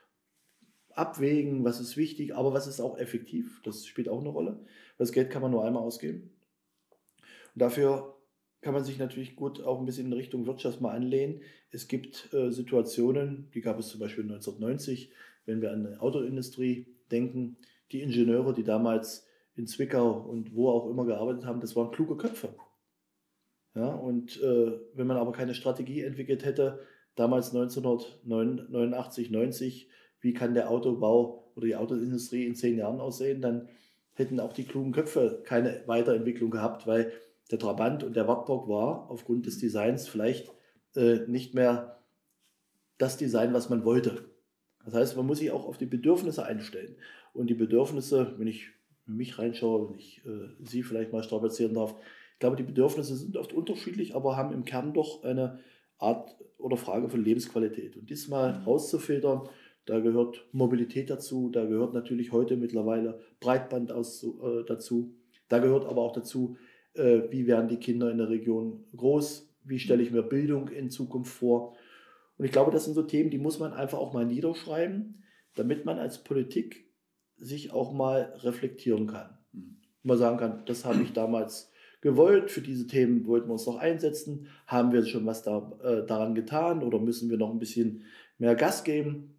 [0.94, 3.62] abwägen, was ist wichtig, aber was ist auch effektiv.
[3.64, 4.66] Das spielt auch eine Rolle.
[4.98, 6.32] Das Geld kann man nur einmal ausgeben.
[7.54, 8.18] Und dafür
[8.62, 11.42] kann man sich natürlich gut auch ein bisschen in Richtung Wirtschaft mal anlehnen.
[11.72, 15.12] Es gibt äh, Situationen, die gab es zum Beispiel 1990,
[15.46, 17.58] wenn wir an die Autoindustrie denken.
[17.92, 22.16] Die Ingenieure, die damals in Zwickau und wo auch immer gearbeitet haben, das waren kluge
[22.16, 22.56] Köpfe.
[23.76, 26.80] Ja, und äh, wenn man aber keine Strategie entwickelt hätte,
[27.16, 33.70] damals 1989, 90, wie kann der Autobau oder die Autoindustrie in zehn Jahren aussehen, dann
[34.14, 37.12] hätten auch die klugen Köpfe keine Weiterentwicklung gehabt, weil
[37.50, 40.52] der Trabant und der Wartburg war aufgrund des Designs vielleicht
[40.96, 42.00] äh, nicht mehr
[42.98, 44.26] das Design, was man wollte.
[44.86, 46.96] Das heißt, man muss sich auch auf die Bedürfnisse einstellen.
[47.34, 48.70] Und die Bedürfnisse, wenn ich
[49.06, 51.96] mich reinschaue, wenn ich äh, Sie vielleicht mal strapazieren darf,
[52.42, 55.60] glaube, die Bedürfnisse sind oft unterschiedlich, aber haben im Kern doch eine
[55.98, 57.96] Art oder Frage von Lebensqualität.
[57.96, 58.64] Und diesmal mhm.
[58.66, 59.48] rauszufiltern,
[59.86, 65.16] da gehört Mobilität dazu, da gehört natürlich heute mittlerweile Breitband aus, äh, dazu,
[65.48, 66.58] da gehört aber auch dazu,
[66.94, 70.90] äh, wie werden die Kinder in der Region groß, wie stelle ich mir Bildung in
[70.90, 71.76] Zukunft vor.
[72.38, 75.24] Und ich glaube, das sind so Themen, die muss man einfach auch mal niederschreiben,
[75.56, 76.90] damit man als Politik
[77.38, 79.38] sich auch mal reflektieren kann.
[79.52, 79.78] Mhm.
[80.04, 81.71] Mal sagen kann, das habe ich damals
[82.02, 86.06] gewollt, für diese Themen wollten wir uns noch einsetzen, haben wir schon was da, äh,
[86.06, 88.04] daran getan oder müssen wir noch ein bisschen
[88.40, 89.36] mehr Gas geben?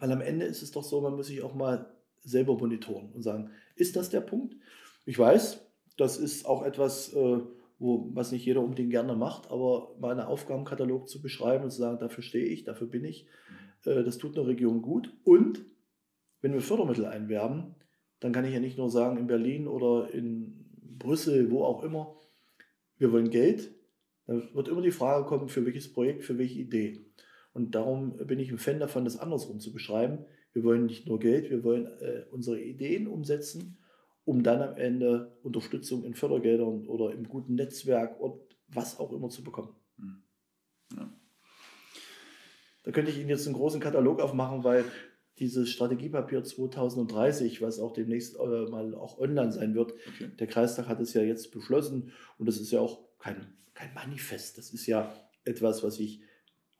[0.00, 3.22] Weil am Ende ist es doch so, man muss sich auch mal selber monitoren und
[3.22, 4.56] sagen, ist das der Punkt?
[5.04, 5.64] Ich weiß,
[5.96, 7.40] das ist auch etwas, äh,
[7.78, 11.78] wo, was nicht jeder unbedingt gerne macht, aber mal einen Aufgabenkatalog zu beschreiben und zu
[11.78, 13.26] sagen, dafür stehe ich, dafür bin ich,
[13.84, 15.12] äh, das tut eine Region gut.
[15.24, 15.64] Und
[16.40, 17.74] wenn wir Fördermittel einwerben,
[18.20, 20.61] dann kann ich ja nicht nur sagen, in Berlin oder in
[20.98, 22.16] Brüssel, wo auch immer,
[22.98, 23.74] wir wollen Geld.
[24.26, 27.04] Dann wird immer die Frage kommen, für welches Projekt, für welche Idee.
[27.52, 30.24] Und darum bin ich ein Fan davon, das andersrum zu beschreiben.
[30.52, 33.78] Wir wollen nicht nur Geld, wir wollen äh, unsere Ideen umsetzen
[34.24, 39.28] um dann am Ende Unterstützung in Fördergeldern oder im guten Netzwerk und was auch immer
[39.28, 39.74] zu bekommen.
[39.96, 40.22] Mhm.
[40.96, 41.12] Ja.
[42.84, 44.84] Da könnte ich Ihnen jetzt einen großen Katalog aufmachen, weil
[45.42, 50.30] dieses Strategiepapier 2030, was auch demnächst äh, mal auch online sein wird, okay.
[50.38, 54.56] der Kreistag hat es ja jetzt beschlossen und das ist ja auch kein, kein Manifest,
[54.56, 55.12] das ist ja
[55.44, 56.20] etwas, was sich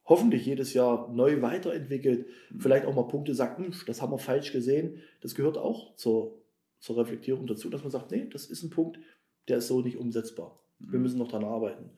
[0.04, 2.60] hoffentlich jedes Jahr neu weiterentwickelt, mhm.
[2.60, 6.40] vielleicht auch mal Punkte sagt, das haben wir falsch gesehen, das gehört auch zur,
[6.78, 9.00] zur Reflektierung dazu, dass man sagt, nee, das ist ein Punkt,
[9.48, 10.60] der ist so nicht umsetzbar.
[10.78, 10.92] Mhm.
[10.92, 11.90] Wir müssen noch daran arbeiten.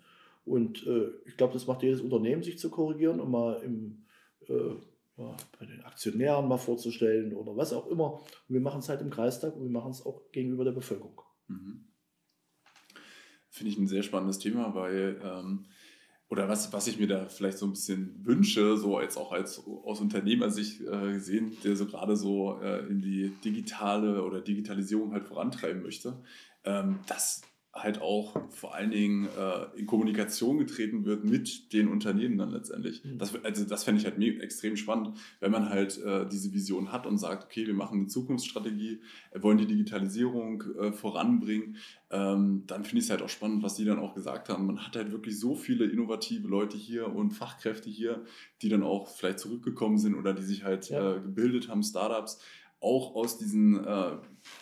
[0.46, 4.04] Und äh, ich glaube, das macht jedes Unternehmen, sich zu korrigieren und mal im,
[4.48, 4.76] äh,
[5.16, 8.14] ja, bei den Aktionären mal vorzustellen oder was auch immer.
[8.14, 11.20] Und wir machen es halt im Kreistag und wir machen es auch gegenüber der Bevölkerung.
[11.46, 11.84] Mhm.
[13.50, 15.66] Finde ich ein sehr spannendes Thema, weil ähm,
[16.28, 19.62] oder was, was ich mir da vielleicht so ein bisschen wünsche, so jetzt auch als
[19.64, 25.26] aus Unternehmersicht äh, gesehen, der so gerade so äh, in die digitale oder Digitalisierung halt
[25.26, 26.20] vorantreiben möchte,
[26.64, 27.42] ähm, dass
[27.74, 33.04] halt auch vor allen Dingen äh, in Kommunikation getreten wird mit den Unternehmen dann letztendlich.
[33.04, 33.18] Mhm.
[33.18, 37.06] Das, also das fände ich halt extrem spannend, wenn man halt äh, diese Vision hat
[37.06, 39.00] und sagt, okay, wir machen eine Zukunftsstrategie,
[39.34, 41.76] wollen die Digitalisierung äh, voranbringen,
[42.10, 44.66] ähm, dann finde ich es halt auch spannend, was die dann auch gesagt haben.
[44.66, 48.24] Man hat halt wirklich so viele innovative Leute hier und Fachkräfte hier,
[48.62, 51.16] die dann auch vielleicht zurückgekommen sind oder die sich halt ja.
[51.16, 52.40] Äh, gebildet haben, Startups,
[52.80, 54.12] auch aus diesen, äh,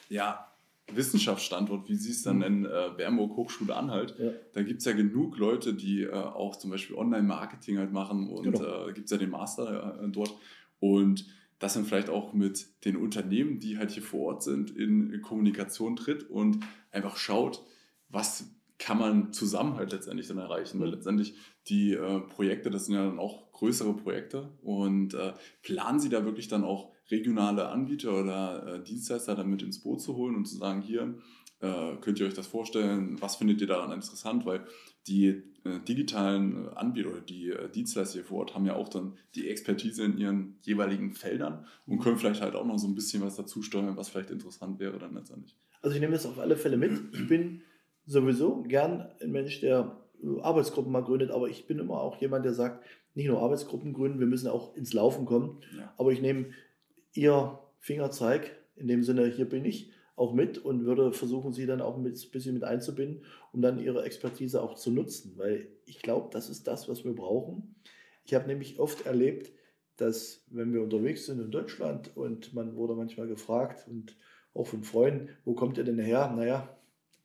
[0.08, 0.51] ja,
[0.92, 2.42] Wissenschaftsstandort, wie Sie es dann mhm.
[2.42, 4.30] nennen, äh, Bernburg Hochschule Anhalt, ja.
[4.52, 8.44] da gibt es ja genug Leute, die äh, auch zum Beispiel Online-Marketing halt machen und
[8.44, 8.88] genau.
[8.88, 10.34] äh, gibt es ja den Master äh, dort.
[10.80, 11.26] Und
[11.58, 15.22] dass man vielleicht auch mit den Unternehmen, die halt hier vor Ort sind, in, in
[15.22, 16.58] Kommunikation tritt und
[16.90, 17.62] einfach schaut,
[18.08, 20.80] was kann man zusammen halt letztendlich dann erreichen.
[20.80, 20.94] Weil mhm.
[20.94, 21.34] letztendlich
[21.68, 26.24] die äh, Projekte, das sind ja dann auch größere Projekte und äh, planen Sie da
[26.24, 30.56] wirklich dann auch regionale Anbieter oder äh, Dienstleister damit ins Boot zu holen und zu
[30.56, 31.14] sagen, hier
[31.60, 34.64] äh, könnt ihr euch das vorstellen, was findet ihr daran interessant, weil
[35.06, 38.88] die äh, digitalen äh, Anbieter oder die äh, Dienstleister hier vor Ort haben ja auch
[38.88, 42.94] dann die Expertise in ihren jeweiligen Feldern und können vielleicht halt auch noch so ein
[42.94, 45.56] bisschen was dazu steuern, was vielleicht interessant wäre dann letztendlich.
[45.80, 46.92] Also ich nehme das auf alle Fälle mit.
[47.12, 47.62] Ich bin
[48.06, 50.00] sowieso gern ein Mensch, der
[50.42, 52.84] Arbeitsgruppen mal gründet, aber ich bin immer auch jemand, der sagt,
[53.14, 55.60] nicht nur Arbeitsgruppen gründen, wir müssen auch ins Laufen kommen.
[55.76, 55.92] Ja.
[55.98, 56.46] Aber ich nehme
[57.14, 61.80] ihr Fingerzeig, in dem Sinne, hier bin ich, auch mit und würde versuchen, sie dann
[61.80, 66.28] auch ein bisschen mit einzubinden, um dann ihre Expertise auch zu nutzen, weil ich glaube,
[66.30, 67.74] das ist das, was wir brauchen.
[68.24, 69.52] Ich habe nämlich oft erlebt,
[69.96, 74.16] dass wenn wir unterwegs sind in Deutschland und man wurde manchmal gefragt und
[74.54, 76.32] auch von Freunden, wo kommt ihr denn her?
[76.36, 76.76] Naja,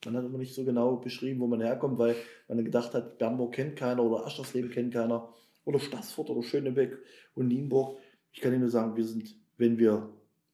[0.05, 2.15] man hat immer nicht so genau beschrieben, wo man herkommt, weil
[2.47, 5.33] man gedacht hat, Bernburg kennt keiner oder Aschersleben kennt keiner
[5.65, 6.97] oder Stassfurt oder Schönebeck
[7.35, 7.99] und Nienburg.
[8.31, 10.09] Ich kann Ihnen nur sagen, wir sind wenn wir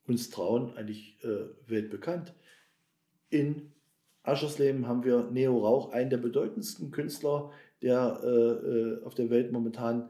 [0.07, 2.33] uns trauen, eigentlich äh, weltbekannt.
[3.29, 3.71] In
[4.23, 7.51] Aschersleben haben wir Neo Rauch, einen der bedeutendsten Künstler,
[7.81, 10.09] der äh, äh, auf der Welt momentan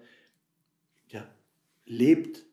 [1.10, 1.28] ja,
[1.86, 2.46] lebt,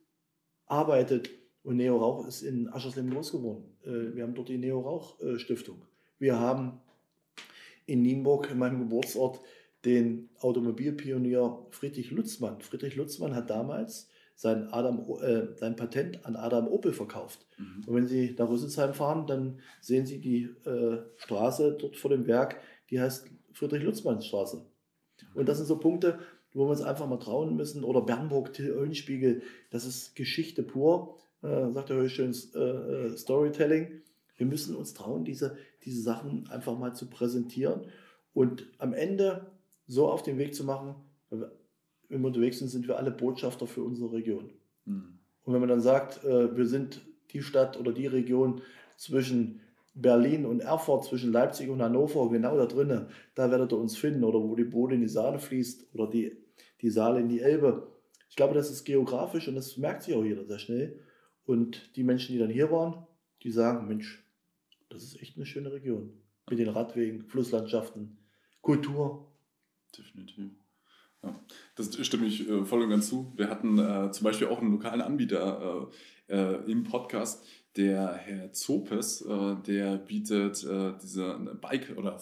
[0.67, 1.31] arbeitet.
[1.63, 3.65] Und Neo Rauch ist in Aschersleben groß geworden.
[3.85, 5.83] Äh, wir haben dort die Neo Rauch äh, Stiftung.
[6.19, 6.81] Wir haben
[7.87, 9.41] in Nienburg, in meinem Geburtsort,
[9.85, 12.61] den Automobilpionier Friedrich Lutzmann.
[12.61, 14.11] Friedrich Lutzmann hat damals
[14.41, 17.47] sein, Adam, äh, sein Patent an Adam Opel verkauft.
[17.59, 17.85] Mhm.
[17.87, 22.27] Und wenn Sie nach Rüsselsheim fahren, dann sehen Sie die äh, Straße dort vor dem
[22.27, 22.57] Werk,
[22.89, 24.65] die heißt Friedrich-Lutzmann-Straße.
[25.35, 26.21] Und das sind so Punkte,
[26.55, 27.85] wo wir uns einfach mal trauen müssen.
[27.85, 33.17] Oder Bernburg, Till Eulenspiegel, das ist Geschichte pur, äh, sagt er heute schön äh, äh,
[33.19, 34.01] Storytelling.
[34.39, 37.83] Wir müssen uns trauen, diese, diese Sachen einfach mal zu präsentieren
[38.33, 39.51] und am Ende
[39.87, 40.95] so auf den Weg zu machen,
[42.11, 44.51] wenn wir unterwegs sind, sind wir alle Botschafter für unsere Region.
[44.85, 45.19] Mhm.
[45.45, 47.01] Und wenn man dann sagt, äh, wir sind
[47.33, 48.61] die Stadt oder die Region
[48.97, 49.61] zwischen
[49.95, 54.25] Berlin und Erfurt, zwischen Leipzig und Hannover, genau da drinnen, da werdet ihr uns finden.
[54.25, 56.37] Oder wo die Bode in die Saale fließt oder die,
[56.83, 57.91] die Saale in die Elbe.
[58.29, 61.01] Ich glaube, das ist geografisch und das merkt sich auch jeder sehr schnell.
[61.45, 63.07] Und die Menschen, die dann hier waren,
[63.43, 64.25] die sagen, Mensch,
[64.89, 66.13] das ist echt eine schöne Region.
[66.49, 68.19] Mit den Radwegen, Flusslandschaften,
[68.61, 69.33] Kultur.
[69.97, 70.53] Definitiv.
[71.23, 71.41] Ja,
[71.81, 73.33] das stimme ich äh, voll und ganz zu.
[73.37, 75.95] Wir hatten äh, zum Beispiel auch einen lokalen Anbieter äh,
[76.31, 77.45] äh im Podcast,
[77.77, 82.19] der Herr Zopes, äh, der bietet äh, diese Bike- oder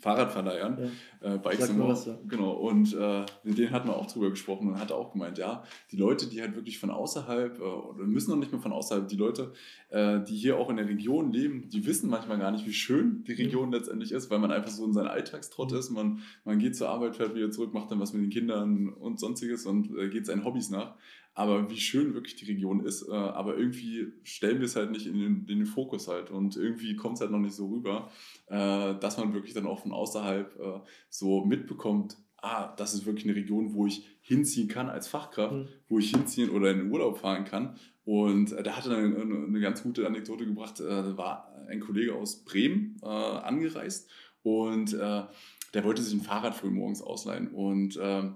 [0.00, 0.90] Fahrradverleihern,
[1.22, 1.34] ja.
[1.34, 1.88] äh, Bikes immer.
[1.88, 2.18] Was, ja.
[2.28, 5.64] Genau, und äh, mit denen hatten wir auch drüber gesprochen und hat auch gemeint, ja,
[5.90, 9.08] die Leute, die halt wirklich von außerhalb, äh, oder müssen noch nicht mehr von außerhalb,
[9.08, 9.52] die Leute,
[9.90, 13.24] äh, die hier auch in der Region leben, die wissen manchmal gar nicht, wie schön
[13.24, 13.74] die Region mhm.
[13.74, 15.90] letztendlich ist, weil man einfach so in seinem Alltagstrott ist.
[15.90, 19.20] Man, man geht zur Arbeit, fährt wieder zurück, macht dann was mit den Kindern und
[19.20, 20.94] sonstiges und äh, geht seinen Hobbys nach
[21.34, 23.08] aber wie schön wirklich die Region ist.
[23.08, 26.30] Äh, aber irgendwie stellen wir es halt nicht in den, in den Fokus halt.
[26.30, 28.10] Und irgendwie kommt es halt noch nicht so rüber,
[28.46, 33.24] äh, dass man wirklich dann auch von außerhalb äh, so mitbekommt, ah, das ist wirklich
[33.24, 35.68] eine Region, wo ich hinziehen kann als Fachkraft, mhm.
[35.88, 37.76] wo ich hinziehen oder in den Urlaub fahren kann.
[38.04, 42.14] Und da hatte dann eine, eine, ganz gute Anekdote gebracht, äh, da war ein Kollege
[42.14, 44.10] aus Bremen angereist
[44.42, 48.34] und der wollte sich ein Fahrrad früh morgens ausleihen und ähm,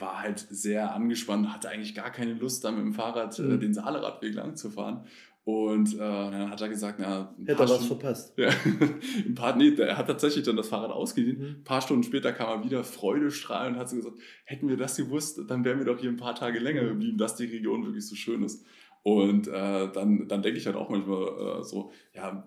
[0.00, 3.60] war halt sehr angespannt, hatte eigentlich gar keine Lust, da mit dem Fahrrad äh, mhm.
[3.60, 5.04] den Saaleradweg lang zu fahren.
[5.44, 8.32] Und äh, dann hat er gesagt, na, hätte er was verpasst.
[8.36, 8.50] Ja,
[9.26, 11.38] ein paar, nee, er hat tatsächlich dann das Fahrrad ausgeliehen.
[11.38, 11.46] Mhm.
[11.46, 14.96] Ein paar Stunden später kam er wieder freudestrahlend und hat so gesagt, hätten wir das
[14.96, 18.06] gewusst, dann wären wir doch hier ein paar Tage länger geblieben, dass die Region wirklich
[18.06, 18.64] so schön ist.
[19.02, 22.46] Und äh, dann, dann denke ich halt auch manchmal äh, so, ja,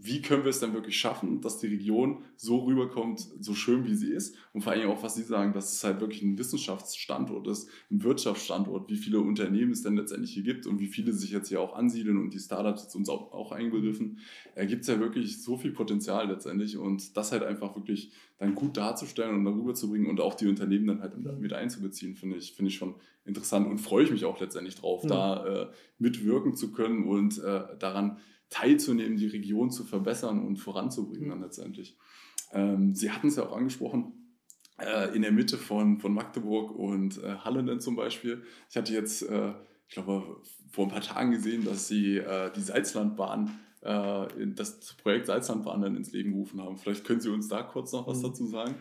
[0.00, 3.96] wie können wir es dann wirklich schaffen, dass die Region so rüberkommt, so schön wie
[3.96, 4.36] sie ist?
[4.52, 8.04] Und vor allem auch, was Sie sagen, dass es halt wirklich ein Wissenschaftsstandort ist, ein
[8.04, 11.60] Wirtschaftsstandort, wie viele Unternehmen es denn letztendlich hier gibt und wie viele sich jetzt hier
[11.60, 14.20] auch ansiedeln und die Startups jetzt uns auch, auch einbegriffen,
[14.54, 18.54] äh, gibt es ja wirklich so viel Potenzial letztendlich und das halt einfach wirklich dann
[18.54, 22.36] gut darzustellen und darüber zu bringen und auch die Unternehmen dann halt mit einzubeziehen, finde
[22.36, 22.94] ich, finde ich schon
[23.24, 25.08] interessant und freue ich mich auch letztendlich drauf, mhm.
[25.08, 25.66] da äh,
[25.98, 28.18] mitwirken zu können und äh, daran
[28.50, 31.96] teilzunehmen, die Region zu verbessern und voranzubringen dann letztendlich.
[32.52, 34.12] Ähm, Sie hatten es ja auch angesprochen,
[34.78, 38.42] äh, in der Mitte von, von Magdeburg und äh, Halle dann zum Beispiel.
[38.70, 39.52] Ich hatte jetzt, äh,
[39.88, 40.40] ich glaube,
[40.70, 45.96] vor ein paar Tagen gesehen, dass Sie äh, die Salzlandbahn, äh, das Projekt Salzlandbahn dann
[45.96, 46.78] ins Leben gerufen haben.
[46.78, 48.22] Vielleicht können Sie uns da kurz noch was mhm.
[48.22, 48.74] dazu sagen.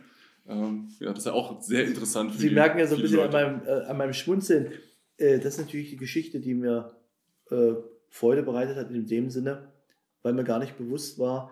[0.47, 2.34] Ähm, ja, das ist ja auch sehr interessant.
[2.34, 4.72] Sie die, merken ja so ein bisschen an meinem, äh, an meinem Schmunzeln.
[5.18, 6.95] das ist natürlich die Geschichte, die mir
[8.10, 9.68] Freude bereitet hat in dem Sinne,
[10.22, 11.51] weil mir gar nicht bewusst war,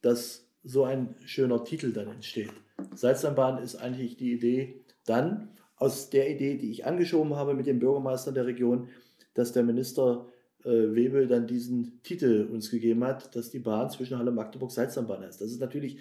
[0.00, 2.50] dass so ein schöner Titel dann entsteht.
[2.94, 7.78] Salzlandbahn ist eigentlich die Idee dann aus der Idee, die ich angeschoben habe mit dem
[7.78, 8.88] Bürgermeister der Region,
[9.34, 10.26] dass der Minister
[10.64, 15.22] äh, Webel dann diesen Titel uns gegeben hat, dass die Bahn zwischen Halle Magdeburg Salzlandbahn
[15.22, 15.40] ist.
[15.40, 15.98] Das ist natürlich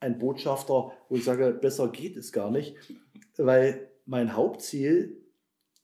[0.00, 2.76] ein Botschafter, wo ich sage, besser geht es gar nicht,
[3.36, 5.16] weil mein Hauptziel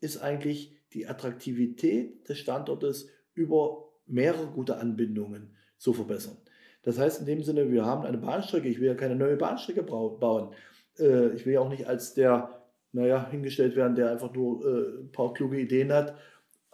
[0.01, 3.09] ist eigentlich die Attraktivität des Standortes
[3.41, 6.37] über mehrere gute Anbindungen zu verbessern.
[6.83, 9.83] Das heißt in dem Sinne, wir haben eine Bahnstrecke, ich will ja keine neue Bahnstrecke
[9.83, 10.55] bauen.
[10.99, 12.63] Äh, ich will ja auch nicht als der,
[12.93, 16.17] naja, hingestellt werden, der einfach nur äh, ein paar kluge Ideen hat,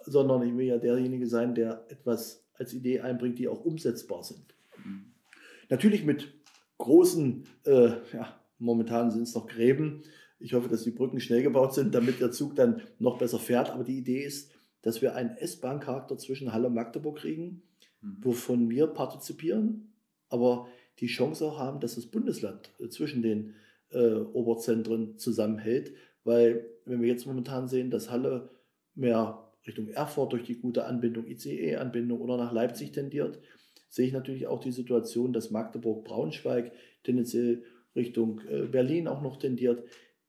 [0.04, 4.54] sondern ich will ja derjenige sein, der etwas als Idee einbringt, die auch umsetzbar sind.
[4.84, 5.12] Mhm.
[5.68, 6.32] Natürlich mit
[6.78, 10.02] großen, äh, ja, momentan sind es noch Gräben.
[10.38, 13.70] Ich hoffe, dass die Brücken schnell gebaut sind, damit der Zug dann noch besser fährt.
[13.70, 14.52] Aber die Idee ist,
[14.87, 17.62] dass wir einen S-Bahn-Charakter zwischen Halle und Magdeburg kriegen,
[18.03, 18.18] mhm.
[18.20, 19.93] wovon wir partizipieren,
[20.28, 20.68] aber
[21.01, 23.57] die Chance auch haben, dass das Bundesland äh, zwischen den
[23.91, 28.51] äh, Oberzentren zusammenhält, weil wenn wir jetzt momentan sehen, dass Halle
[28.95, 33.41] mehr Richtung Erfurt durch die gute Anbindung, ICE-Anbindung oder nach Leipzig tendiert,
[33.89, 36.70] sehe ich natürlich auch die Situation, dass Magdeburg-Braunschweig
[37.03, 37.64] tendenziell
[37.97, 39.82] Richtung äh, Berlin auch noch tendiert.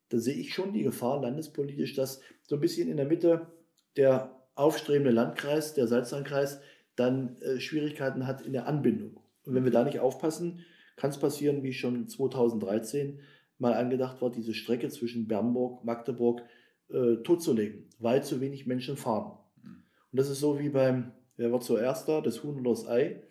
[0.09, 3.51] Da sehe ich schon die Gefahr landespolitisch, dass so ein bisschen in der Mitte
[3.97, 6.59] der aufstrebende Landkreis, der Salzlandkreis,
[6.95, 9.19] dann äh, Schwierigkeiten hat in der Anbindung.
[9.45, 13.19] Und wenn wir da nicht aufpassen, kann es passieren, wie schon 2013
[13.59, 16.41] mal angedacht war, diese Strecke zwischen Bernburg, Magdeburg
[16.89, 19.37] äh, totzulegen, weil zu wenig Menschen fahren.
[19.61, 19.83] Mhm.
[20.11, 23.21] Und das ist so wie beim, wer war zuerst da, das Huhn oder das Ei.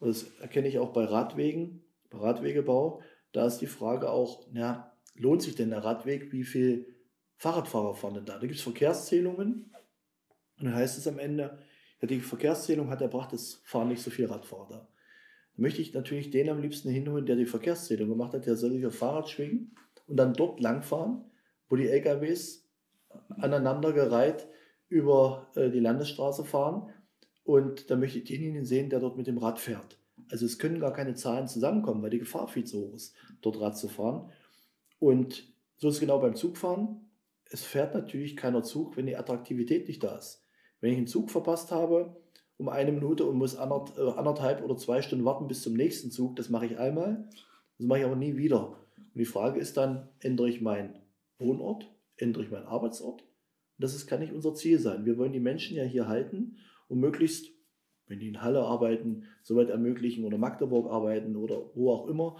[0.00, 3.02] Und das erkenne ich auch bei Radwegen, bei Radwegebau.
[3.32, 6.32] Da ist die Frage auch, ja, lohnt sich denn der Radweg?
[6.32, 6.86] Wie viel
[7.36, 8.34] Fahrradfahrer fahren denn da?
[8.34, 9.70] Da gibt es Verkehrszählungen
[10.58, 11.58] und dann heißt es am Ende,
[12.00, 14.76] ja, die Verkehrszählung hat erbracht, es fahren nicht so viele Radfahrer da.
[14.76, 18.70] Dann möchte ich natürlich den am liebsten hinholen, der die Verkehrszählung gemacht hat, der soll
[18.70, 19.74] sich auf Fahrrad schwingen
[20.06, 21.24] und dann dort langfahren,
[21.68, 22.68] wo die LKWs
[23.28, 24.48] aneinandergereiht
[24.88, 26.92] über äh, die Landesstraße fahren.
[27.44, 29.98] Und dann möchte ich denjenigen sehen, der dort mit dem Rad fährt.
[30.30, 33.60] Also es können gar keine Zahlen zusammenkommen, weil die Gefahr viel zu hoch ist, dort
[33.60, 34.30] Rad zu fahren.
[34.98, 37.08] Und so ist es genau beim Zugfahren.
[37.50, 40.44] Es fährt natürlich keiner Zug, wenn die Attraktivität nicht da ist.
[40.80, 42.16] Wenn ich einen Zug verpasst habe
[42.58, 46.36] um eine Minute und muss äh, anderthalb oder zwei Stunden warten bis zum nächsten Zug,
[46.36, 47.28] das mache ich einmal,
[47.78, 48.76] das mache ich aber nie wieder.
[48.96, 50.98] Und die Frage ist dann, ändere ich meinen
[51.38, 53.24] Wohnort, ändere ich meinen Arbeitsort?
[53.78, 55.04] Das ist, kann nicht unser Ziel sein.
[55.04, 56.56] Wir wollen die Menschen ja hier halten
[56.88, 57.52] und möglichst,
[58.08, 62.38] wenn die in Halle arbeiten, soweit ermöglichen oder Magdeburg arbeiten oder wo auch immer,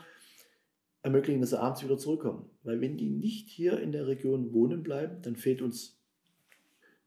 [1.03, 2.51] ermöglichen, dass sie abends wieder zurückkommen.
[2.65, 5.98] Weil wenn die nicht hier in der Region wohnen bleiben, dann fehlt uns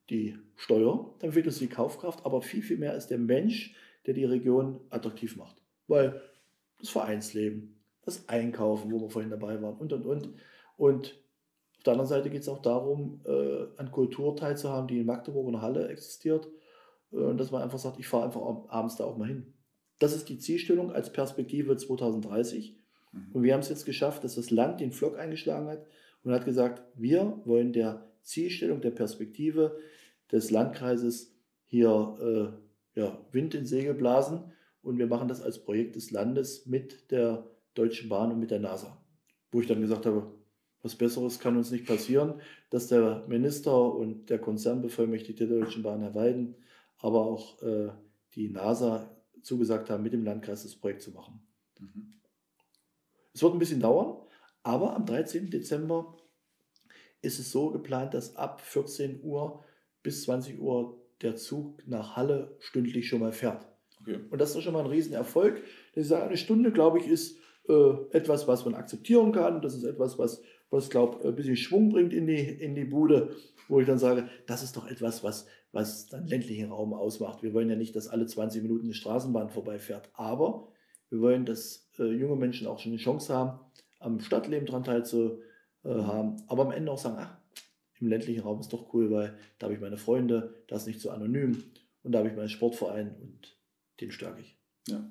[0.09, 3.75] die Steuer, dann fehlt uns die Kaufkraft, aber viel, viel mehr ist der Mensch,
[4.05, 5.61] der die Region attraktiv macht.
[5.87, 6.21] Weil
[6.79, 10.33] das Vereinsleben, das Einkaufen, wo wir vorhin dabei waren und, und, und.
[10.77, 11.21] Und
[11.77, 15.47] auf der anderen Seite geht es auch darum, äh, an Kultur teilzuhaben, die in Magdeburg
[15.47, 16.47] und Halle existiert.
[17.11, 19.53] äh, dass man einfach sagt, ich fahre einfach abends da auch mal hin.
[19.99, 22.77] Das ist die Zielstellung als Perspektive 2030.
[23.11, 23.27] Mhm.
[23.33, 25.85] Und wir haben es jetzt geschafft, dass das Land den Flock eingeschlagen hat
[26.23, 29.77] und hat gesagt, wir wollen der Zielstellung, der Perspektive
[30.31, 32.61] des Landkreises hier
[32.95, 34.51] äh, ja, Wind in Segel blasen.
[34.81, 38.59] Und wir machen das als Projekt des Landes mit der Deutschen Bahn und mit der
[38.59, 39.01] NASA.
[39.51, 40.31] Wo ich dann gesagt habe,
[40.81, 46.01] was Besseres kann uns nicht passieren, dass der Minister und der Konzernbevollmächtigte der Deutschen Bahn,
[46.01, 46.55] Herr Weiden,
[46.97, 47.89] aber auch äh,
[48.33, 51.41] die NASA zugesagt haben, mit dem Landkreis das Projekt zu machen.
[51.79, 52.13] Mhm.
[53.33, 54.17] Es wird ein bisschen dauern,
[54.63, 55.49] aber am 13.
[55.49, 56.17] Dezember
[57.21, 59.63] ist es so geplant, dass ab 14 Uhr
[60.03, 63.67] bis 20 Uhr der Zug nach Halle stündlich schon mal fährt.
[64.01, 64.19] Okay.
[64.29, 65.61] Und das ist schon mal ein Riesenerfolg.
[65.95, 69.61] Eine Stunde, glaube ich, ist äh, etwas, was man akzeptieren kann.
[69.61, 70.41] Das ist etwas, was,
[70.71, 73.35] was glaube ein bisschen Schwung bringt in die, in die Bude,
[73.67, 77.43] wo ich dann sage, das ist doch etwas, was, was dann ländlichen Raum ausmacht.
[77.43, 80.71] Wir wollen ja nicht, dass alle 20 Minuten eine Straßenbahn vorbeifährt, aber
[81.09, 83.59] wir wollen, dass äh, junge Menschen auch schon eine Chance haben,
[83.99, 85.39] am Stadtleben dran teilzuhaben,
[85.83, 87.37] äh, aber am Ende auch sagen, ach,
[87.99, 90.99] im ländlichen Raum ist doch cool, weil da habe ich meine Freunde, da ist nicht
[90.99, 91.63] so anonym
[92.03, 93.57] und da habe ich meinen Sportverein und
[93.99, 94.57] den stärke ich.
[94.87, 95.09] Ja.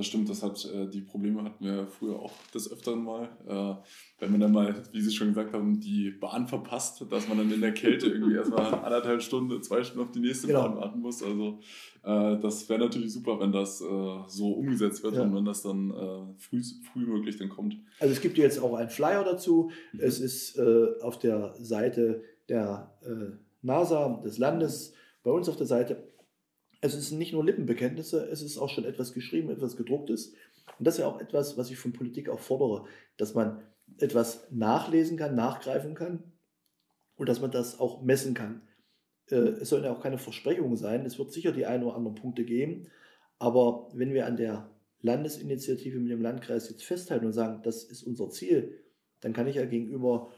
[0.00, 3.28] Das stimmt, das hat äh, die Probleme hatten wir früher auch des Öfteren mal.
[3.46, 3.74] Äh,
[4.18, 7.52] wenn man dann mal, wie Sie schon gesagt haben, die Bahn verpasst, dass man dann
[7.52, 10.62] in der Kälte irgendwie erstmal anderthalb Stunden, zwei Stunden auf die nächste genau.
[10.62, 11.22] Bahn warten muss.
[11.22, 11.58] Also
[12.02, 15.22] äh, das wäre natürlich super, wenn das so umgesetzt wird ja.
[15.22, 16.62] und wenn das dann früh,
[16.94, 17.76] möglich dann kommt.
[17.98, 19.70] Also es gibt jetzt auch einen Flyer dazu.
[19.92, 20.00] Mhm.
[20.00, 20.58] Es ist
[21.02, 22.90] auf der Seite der
[23.60, 26.09] NASA des Landes, bei uns auf der Seite
[26.80, 30.34] es sind nicht nur Lippenbekenntnisse, es ist auch schon etwas geschrieben, etwas gedrucktes.
[30.78, 33.62] Und das ist ja auch etwas, was ich von Politik auch fordere, dass man
[33.98, 36.24] etwas nachlesen kann, nachgreifen kann
[37.16, 38.62] und dass man das auch messen kann.
[39.30, 41.04] Äh, es sollen ja auch keine Versprechungen sein.
[41.04, 42.88] Es wird sicher die ein oder anderen Punkte geben.
[43.38, 44.70] Aber wenn wir an der
[45.02, 48.78] Landesinitiative mit dem Landkreis jetzt festhalten und sagen, das ist unser Ziel,
[49.20, 50.30] dann kann ich ja gegenüber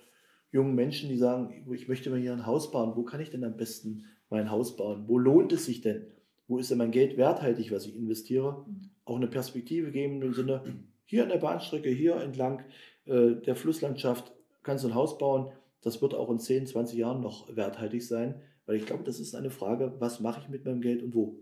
[0.51, 3.45] jungen Menschen, die sagen, ich möchte mir hier ein Haus bauen, wo kann ich denn
[3.45, 5.05] am besten mein Haus bauen?
[5.09, 6.07] Wo lohnt es sich denn?
[6.49, 8.67] Wo ist denn mein Geld werthaltig, was ich investiere,
[9.05, 10.63] auch eine Perspektive geben im Sinne,
[11.05, 12.63] hier an der Bahnstrecke, hier entlang
[13.07, 14.33] äh, der Flusslandschaft
[14.63, 15.51] kannst du ein Haus bauen,
[15.83, 19.35] das wird auch in 10, 20 Jahren noch werthaltig sein, weil ich glaube, das ist
[19.35, 21.37] eine Frage, was mache ich mit meinem Geld und wo.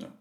[0.00, 0.12] Ja.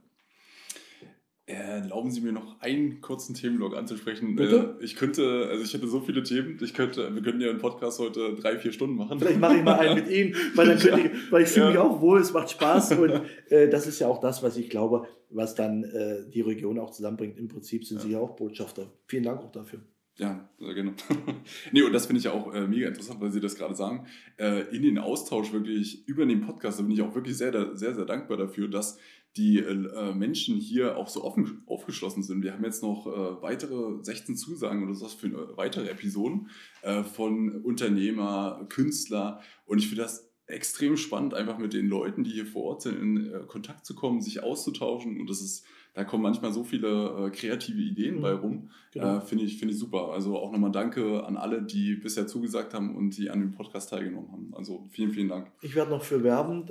[1.46, 4.38] Erlauben Sie mir noch einen kurzen Themenblock anzusprechen.
[4.38, 4.78] Bitte?
[4.80, 7.60] Äh, ich könnte, also ich hätte so viele Themen, ich könnte, wir könnten ja einen
[7.60, 9.20] Podcast heute drei, vier Stunden machen.
[9.20, 10.98] Vielleicht mache ich mal einen mit Ihnen, weil, dann ja.
[11.06, 11.72] ich, weil ich fühle ja.
[11.72, 14.70] mich auch wohl, es macht Spaß und äh, das ist ja auch das, was ich
[14.70, 17.38] glaube, was dann äh, die Region auch zusammenbringt.
[17.38, 18.04] Im Prinzip sind ja.
[18.04, 18.94] Sie ja auch Botschafter.
[19.08, 19.82] Vielen Dank auch dafür.
[20.16, 20.94] Ja, sehr gerne.
[21.72, 24.06] nee, und das finde ich ja auch äh, mega interessant, weil Sie das gerade sagen.
[24.38, 27.96] Äh, in den Austausch wirklich über den Podcast, da bin ich auch wirklich sehr, sehr,
[27.96, 29.00] sehr dankbar dafür, dass
[29.36, 32.44] die äh, Menschen hier auch so offen aufgeschlossen sind.
[32.44, 36.50] Wir haben jetzt noch äh, weitere 16 Zusagen oder sowas für äh, weitere Episoden
[36.82, 42.32] äh, von Unternehmer, Künstler und ich finde das extrem spannend, einfach mit den Leuten, die
[42.32, 45.66] hier vor Ort sind, in äh, Kontakt zu kommen, sich auszutauschen und das ist
[45.96, 48.22] da kommen manchmal so viele äh, kreative Ideen mhm.
[48.22, 48.70] bei rum.
[48.94, 49.20] Genau.
[49.20, 50.12] Finde ich, find ich super.
[50.12, 53.92] Also auch nochmal Danke an alle, die bisher zugesagt haben und die an dem Podcast
[53.92, 54.54] teilgenommen haben.
[54.56, 55.52] Also vielen, vielen Dank.
[55.62, 56.68] Ich werde noch für werben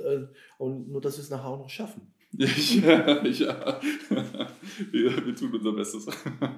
[0.57, 2.12] und nur, dass wir es nachher auch noch schaffen.
[2.37, 2.47] Ja,
[3.25, 3.79] ja.
[4.91, 6.07] Wir, wir, tun unser Bestes.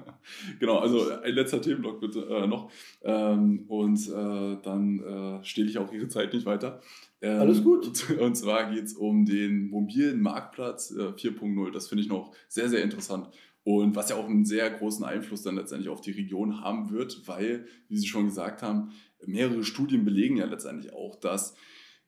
[0.60, 2.70] genau, also ein letzter Themenblock bitte äh, noch.
[3.02, 6.80] Ähm, und äh, dann äh, stehle ich auch Ihre Zeit nicht weiter.
[7.20, 8.10] Ähm, Alles gut.
[8.18, 11.68] Und, zwar geht es um den mobilen Marktplatz 4.0.
[11.68, 13.28] Äh, das finde ich noch sehr, sehr interessant.
[13.64, 17.26] Und was ja auch einen sehr großen Einfluss dann letztendlich auf die Region haben wird,
[17.26, 18.92] weil, wie Sie schon gesagt haben,
[19.26, 21.56] mehrere Studien belegen ja letztendlich auch, dass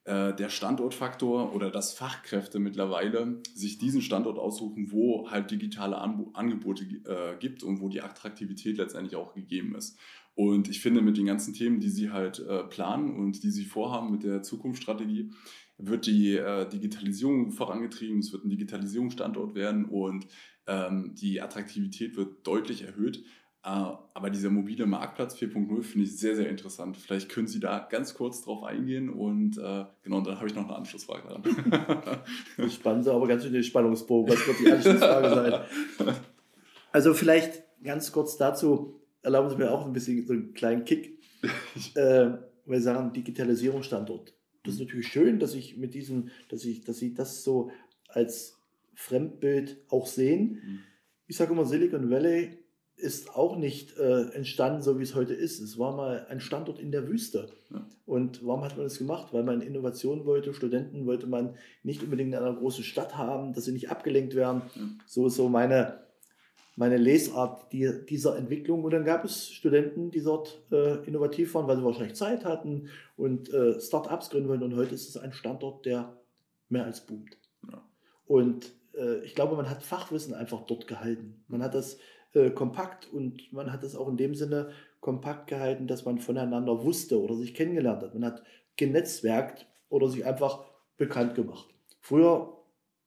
[0.09, 6.85] der Standortfaktor oder dass Fachkräfte mittlerweile sich diesen Standort aussuchen, wo halt digitale An Angebote
[6.85, 9.99] äh, gibt und wo die Attraktivität letztendlich auch gegeben ist.
[10.35, 13.65] Und ich finde, mit den ganzen Themen, die Sie halt äh, planen und die Sie
[13.65, 15.33] vorhaben mit der Zukunftsstrategie,
[15.79, 20.27] wird die äh, Digitalisierung vorangetrieben, es wird ein Digitalisierungsstandort werden und
[20.69, 23.25] ähm, die Attraktivität wird deutlich erhöht.
[23.69, 26.97] Äh, aber dieser mobile Marktplatz 4.0 finde ich sehr, sehr interessant.
[26.97, 30.65] Vielleicht können Sie da ganz kurz drauf eingehen und äh, genau, dann habe ich noch
[30.65, 32.71] eine Anschlussfrage dran.
[32.71, 34.33] Spannend, aber ganz schön den Spannungsbogen.
[34.33, 35.67] Was wird die Anschlussfrage
[35.99, 36.15] sein?
[36.91, 41.19] Also vielleicht ganz kurz dazu, erlauben Sie mir auch ein bisschen so einen kleinen Kick.
[41.95, 42.31] äh,
[42.65, 44.33] wir sagen Digitalisierungsstandort.
[44.65, 47.71] Das ist natürlich schön, dass ich mit diesem, dass ich, dass Sie das so
[48.09, 48.59] als
[48.95, 50.63] Fremdbild auch sehen.
[50.65, 50.81] Mhm.
[51.27, 52.57] Ich sage immer Silicon Valley
[52.99, 55.61] ist auch nicht äh, entstanden, so wie es heute ist.
[55.61, 57.49] Es war mal ein Standort in der Wüste.
[57.71, 57.87] Ja.
[58.07, 59.33] Und warum hat man das gemacht?
[59.33, 63.67] Weil man Innovation wollte, Studenten wollte man nicht unbedingt in einer großen Stadt haben, dass
[63.67, 64.63] sie nicht abgelenkt werden.
[64.75, 64.83] Ja.
[65.07, 66.01] So so meine,
[66.75, 68.83] meine Lesart die, dieser Entwicklung.
[68.83, 72.89] Und dann gab es Studenten, die dort äh, innovativ waren, weil sie wahrscheinlich Zeit hatten
[73.17, 74.65] und äh, Start-ups gründen wollten.
[74.65, 76.17] Und heute ist es ein Standort, der
[76.69, 77.39] mehr als boomt.
[77.71, 77.81] Ja.
[78.27, 81.45] Und äh, ich glaube, man hat Fachwissen einfach dort gehalten.
[81.47, 81.99] Man hat das
[82.35, 84.71] äh, kompakt und man hat es auch in dem Sinne
[85.01, 88.15] kompakt gehalten, dass man voneinander wusste oder sich kennengelernt hat.
[88.15, 88.43] Man hat
[88.77, 90.65] genetzwerkt oder sich einfach
[90.97, 91.69] bekannt gemacht.
[92.01, 92.57] Früher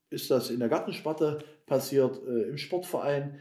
[0.09, 3.39] ist das in der Gartensparte passiert, äh, im Sportverein.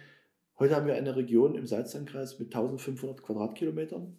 [0.58, 4.18] Heute haben wir eine Region im Salzlandkreis mit 1500 Quadratkilometern.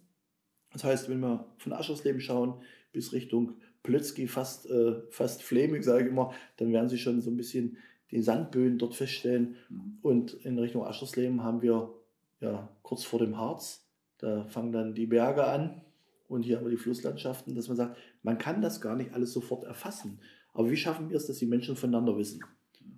[0.72, 2.54] Das heißt, wenn wir von Aschersleben schauen
[2.92, 7.30] bis Richtung Plötzki, fast, äh, fast Fleming, sage ich immer, dann werden Sie schon so
[7.30, 7.76] ein bisschen
[8.12, 9.56] die Sandböen dort feststellen.
[9.68, 9.98] Mhm.
[10.02, 11.92] Und in Richtung Aschersleben haben wir
[12.40, 13.88] ja, kurz vor dem Harz,
[14.18, 15.80] da fangen dann die Berge an
[16.28, 19.32] und hier haben wir die Flusslandschaften, dass man sagt, man kann das gar nicht alles
[19.32, 20.20] sofort erfassen.
[20.52, 22.44] Aber wie schaffen wir es, dass die Menschen voneinander wissen?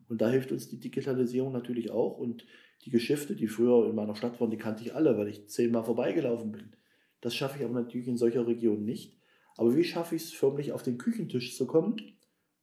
[0.08, 2.18] Und da hilft uns die Digitalisierung natürlich auch.
[2.18, 2.44] Und
[2.84, 5.84] die Geschäfte, die früher in meiner Stadt waren, die kannte ich alle, weil ich zehnmal
[5.84, 6.72] vorbeigelaufen bin.
[7.20, 9.16] Das schaffe ich aber natürlich in solcher Region nicht.
[9.56, 11.96] Aber wie schaffe ich es, förmlich auf den Küchentisch zu kommen,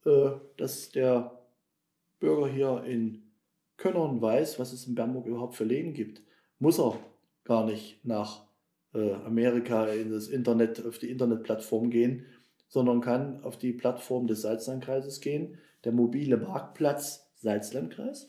[0.04, 1.41] äh, dass der
[2.22, 3.24] Bürger hier in
[3.76, 6.22] Könnern weiß, was es in Bernburg überhaupt für Läden gibt,
[6.60, 6.96] muss er
[7.42, 8.46] gar nicht nach
[8.94, 12.24] äh, Amerika in das Internet, auf die Internetplattform gehen,
[12.68, 18.28] sondern kann auf die Plattform des Salzlandkreises gehen, der mobile Marktplatz Salzlandkreis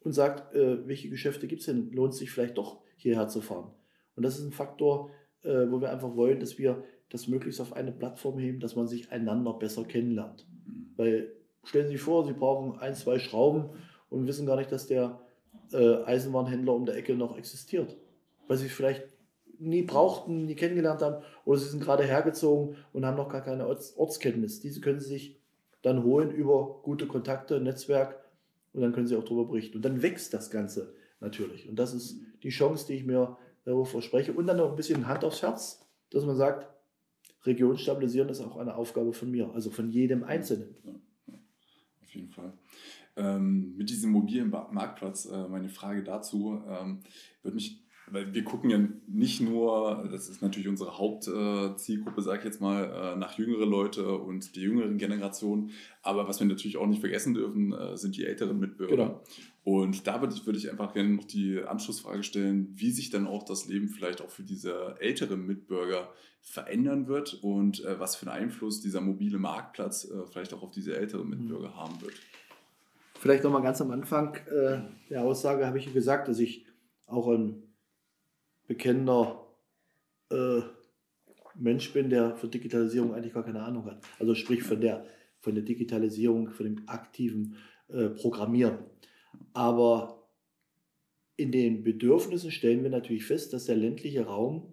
[0.00, 3.72] und sagt, äh, welche Geschäfte gibt es denn, lohnt sich vielleicht doch hierher zu fahren.
[4.16, 5.10] Und das ist ein Faktor,
[5.42, 8.88] äh, wo wir einfach wollen, dass wir das möglichst auf eine Plattform heben, dass man
[8.88, 10.48] sich einander besser kennenlernt.
[10.48, 10.94] Mhm.
[10.96, 13.70] Weil Stellen Sie sich vor, Sie brauchen ein, zwei Schrauben
[14.10, 15.20] und wissen gar nicht, dass der
[15.72, 17.96] äh, Eisenbahnhändler um der Ecke noch existiert.
[18.46, 19.04] Weil Sie es vielleicht
[19.58, 23.66] nie brauchten, nie kennengelernt haben oder Sie sind gerade hergezogen und haben noch gar keine
[23.66, 24.60] Orts Ortskenntnis.
[24.60, 25.40] Diese können Sie sich
[25.82, 28.22] dann holen über gute Kontakte, Netzwerk
[28.72, 29.76] und dann können Sie auch darüber berichten.
[29.76, 31.68] Und dann wächst das Ganze natürlich.
[31.68, 34.32] Und das ist die Chance, die ich mir darüber verspreche.
[34.32, 36.68] Und dann noch ein bisschen Hand aufs Herz, dass man sagt,
[37.44, 40.74] Region stabilisieren ist auch eine Aufgabe von mir, also von jedem Einzelnen
[42.14, 42.52] jeden Fall.
[43.16, 47.00] Ähm, mit diesem mobilen Marktplatz, äh, meine Frage dazu, ähm,
[47.42, 52.44] würde mich, weil wir gucken ja nicht nur, das ist natürlich unsere Hauptzielgruppe, sage ich
[52.44, 55.70] jetzt mal, äh, nach jüngere Leute und die jüngeren Generationen,
[56.02, 58.96] aber was wir natürlich auch nicht vergessen dürfen, äh, sind die älteren Mitbürger.
[58.96, 59.22] Genau.
[59.64, 63.26] Und da würde ich, würde ich einfach gerne noch die Anschlussfrage stellen, wie sich dann
[63.26, 68.30] auch das Leben vielleicht auch für diese älteren Mitbürger verändern wird und äh, was für
[68.30, 71.76] einen Einfluss dieser mobile Marktplatz vielleicht auch auf diese älteren Mitbürger mhm.
[71.76, 72.12] haben wird.
[73.18, 74.36] Vielleicht nochmal ganz am Anfang
[75.08, 76.66] der Aussage habe ich gesagt, dass ich
[77.06, 77.63] auch ein
[78.66, 79.46] bekennender
[80.30, 80.60] äh,
[81.54, 84.02] Mensch bin, der für Digitalisierung eigentlich gar keine Ahnung hat.
[84.18, 85.06] Also sprich von der,
[85.40, 87.56] von der Digitalisierung, von dem aktiven
[87.88, 88.78] äh, Programmieren.
[89.52, 90.28] Aber
[91.36, 94.72] in den Bedürfnissen stellen wir natürlich fest, dass der ländliche Raum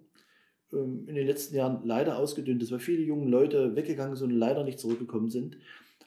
[0.72, 4.38] ähm, in den letzten Jahren leider ausgedünnt ist, weil viele junge Leute weggegangen sind und
[4.38, 5.58] leider nicht zurückgekommen sind.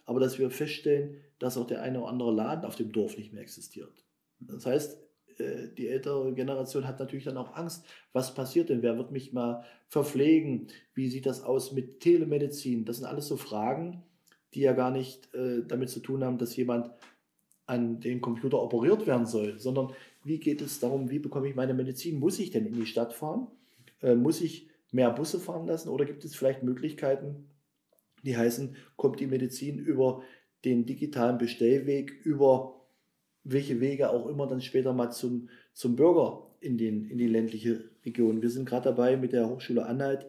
[0.05, 3.33] Aber dass wir feststellen, dass auch der eine oder andere Laden auf dem Dorf nicht
[3.33, 4.05] mehr existiert.
[4.39, 5.04] Das heißt,
[5.39, 9.33] äh, die ältere Generation hat natürlich dann auch Angst, was passiert denn, wer wird mich
[9.33, 14.03] mal verpflegen, wie sieht das aus mit Telemedizin, das sind alles so Fragen,
[14.53, 16.91] die ja gar nicht äh, damit zu tun haben, dass jemand
[17.65, 21.73] an den Computer operiert werden soll, sondern wie geht es darum, wie bekomme ich meine
[21.73, 23.47] Medizin, muss ich denn in die Stadt fahren,
[24.01, 25.89] äh, muss ich mehr Busse fahren lassen?
[25.89, 27.49] Oder gibt es vielleicht Möglichkeiten,
[28.23, 30.23] die heißen, kommt die Medizin über
[30.63, 32.74] den digitalen Bestellweg, über
[33.45, 37.89] welche Wege auch immer dann später mal zum, zum Bürger in, den, in die ländliche
[38.03, 38.41] Region.
[38.41, 40.25] Wir sind gerade dabei, mit der Hochschule Anhalt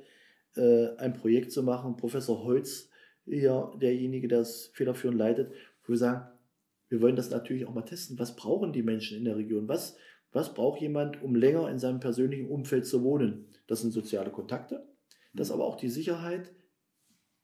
[0.54, 1.96] äh, ein Projekt zu machen.
[1.96, 2.90] Professor Holz,
[3.24, 5.50] hier derjenige, der das federführend leitet,
[5.84, 6.28] wo wir sagen,
[6.88, 8.18] wir wollen das natürlich auch mal testen.
[8.18, 9.66] Was brauchen die Menschen in der Region?
[9.66, 9.96] Was,
[10.32, 13.46] was braucht jemand, um länger in seinem persönlichen Umfeld zu wohnen?
[13.66, 14.86] Das sind soziale Kontakte,
[15.32, 16.52] das ist aber auch die Sicherheit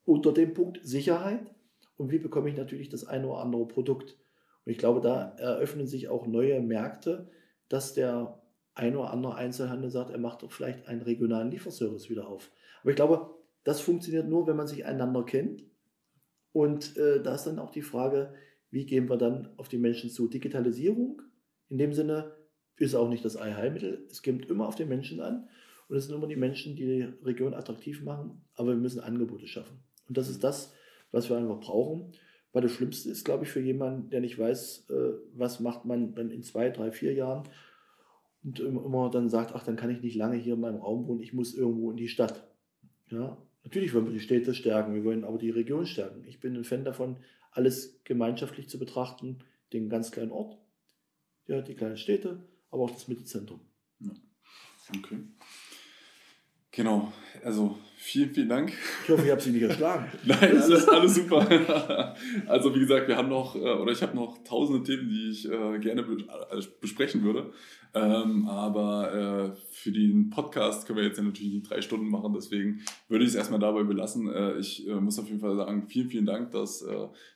[0.05, 1.51] unter dem Punkt Sicherheit.
[1.97, 4.17] Und wie bekomme ich natürlich das eine oder andere Produkt?
[4.65, 7.31] Und ich glaube, da eröffnen sich auch neue Märkte,
[7.69, 8.41] dass der
[8.75, 12.51] ein oder andere Einzelhandel sagt, er macht doch vielleicht einen regionalen Lieferservice wieder auf.
[12.81, 13.31] Aber ich glaube,
[13.65, 15.65] das funktioniert nur, wenn man sich einander kennt.
[16.53, 18.35] Und äh, da ist dann auch die Frage,
[18.71, 20.29] wie gehen wir dann auf die Menschen zu?
[20.29, 21.23] Digitalisierung
[21.69, 22.35] in dem Sinne
[22.77, 24.07] ist auch nicht das Allheilmittel.
[24.11, 25.49] Es kommt immer auf den Menschen an.
[25.89, 28.45] Und es sind immer die Menschen, die die Region attraktiv machen.
[28.55, 29.83] Aber wir müssen Angebote schaffen.
[30.09, 30.75] Und das ist das,
[31.11, 32.13] was wir einfach brauchen.
[32.53, 36.15] Weil das Schlimmste ist, glaube ich, für jemanden, der nicht weiß, äh, was macht man
[36.15, 37.49] dann in zwei, drei, vier Jahren
[38.45, 41.21] und immer dann sagt, ach, dann kann ich nicht lange hier in meinem Raum wohnen,
[41.21, 42.47] ich muss irgendwo in die Stadt.
[43.11, 46.25] Ja, natürlich wollen wir die Städte stärken, wir wollen aber die Region stärken.
[46.27, 47.17] Ich bin ein Fan davon,
[47.53, 49.39] alles gemeinschaftlich zu betrachten,
[49.73, 50.59] den ganz kleinen Ort,
[51.47, 53.61] ja, die kleinen Städte, aber auch das Mittelzentrum.
[54.01, 54.11] Ja.
[54.97, 55.19] Okay.
[56.75, 57.13] Genau,
[57.45, 58.73] also vielen, vielen Dank.
[59.05, 60.07] Ich hoffe, ich habe Sie nicht erschlagen.
[60.25, 62.17] Nein, alles, alles super.
[62.47, 65.47] also wie gesagt, wir haben noch, äh, oder ich habe noch tausende Themen, die ich
[65.51, 66.03] äh, gerne
[66.49, 67.53] also besprechen würde.
[67.93, 72.33] Ähm, aber äh, für den Podcast können wir jetzt ja natürlich nicht drei Stunden machen,
[72.33, 74.33] deswegen würde ich es erstmal dabei belassen.
[74.59, 76.83] ich muss auf jeden Fall sagen, vielen, vielen Dank, dass,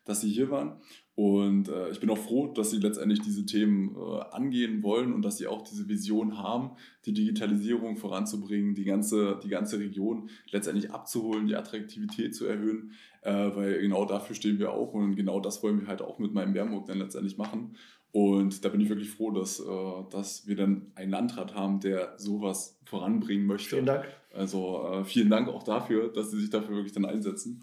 [0.06, 0.80] dass Sie hier waren.
[1.16, 5.22] Und äh, ich bin auch froh, dass sie letztendlich diese Themen äh, angehen wollen und
[5.22, 6.72] dass sie auch diese Vision haben,
[7.06, 12.92] die Digitalisierung voranzubringen, die ganze, die ganze Region letztendlich abzuholen, die Attraktivität zu erhöhen,
[13.22, 16.34] äh, weil genau dafür stehen wir auch und genau das wollen wir halt auch mit
[16.34, 17.76] meinem Bärmburg dann letztendlich machen.
[18.12, 19.64] Und da bin ich wirklich froh, dass, äh,
[20.10, 23.76] dass wir dann einen Landrat haben, der sowas voranbringen möchte.
[23.76, 24.04] Vielen Dank.
[24.34, 27.62] Also äh, vielen Dank auch dafür, dass Sie sich dafür wirklich dann einsetzen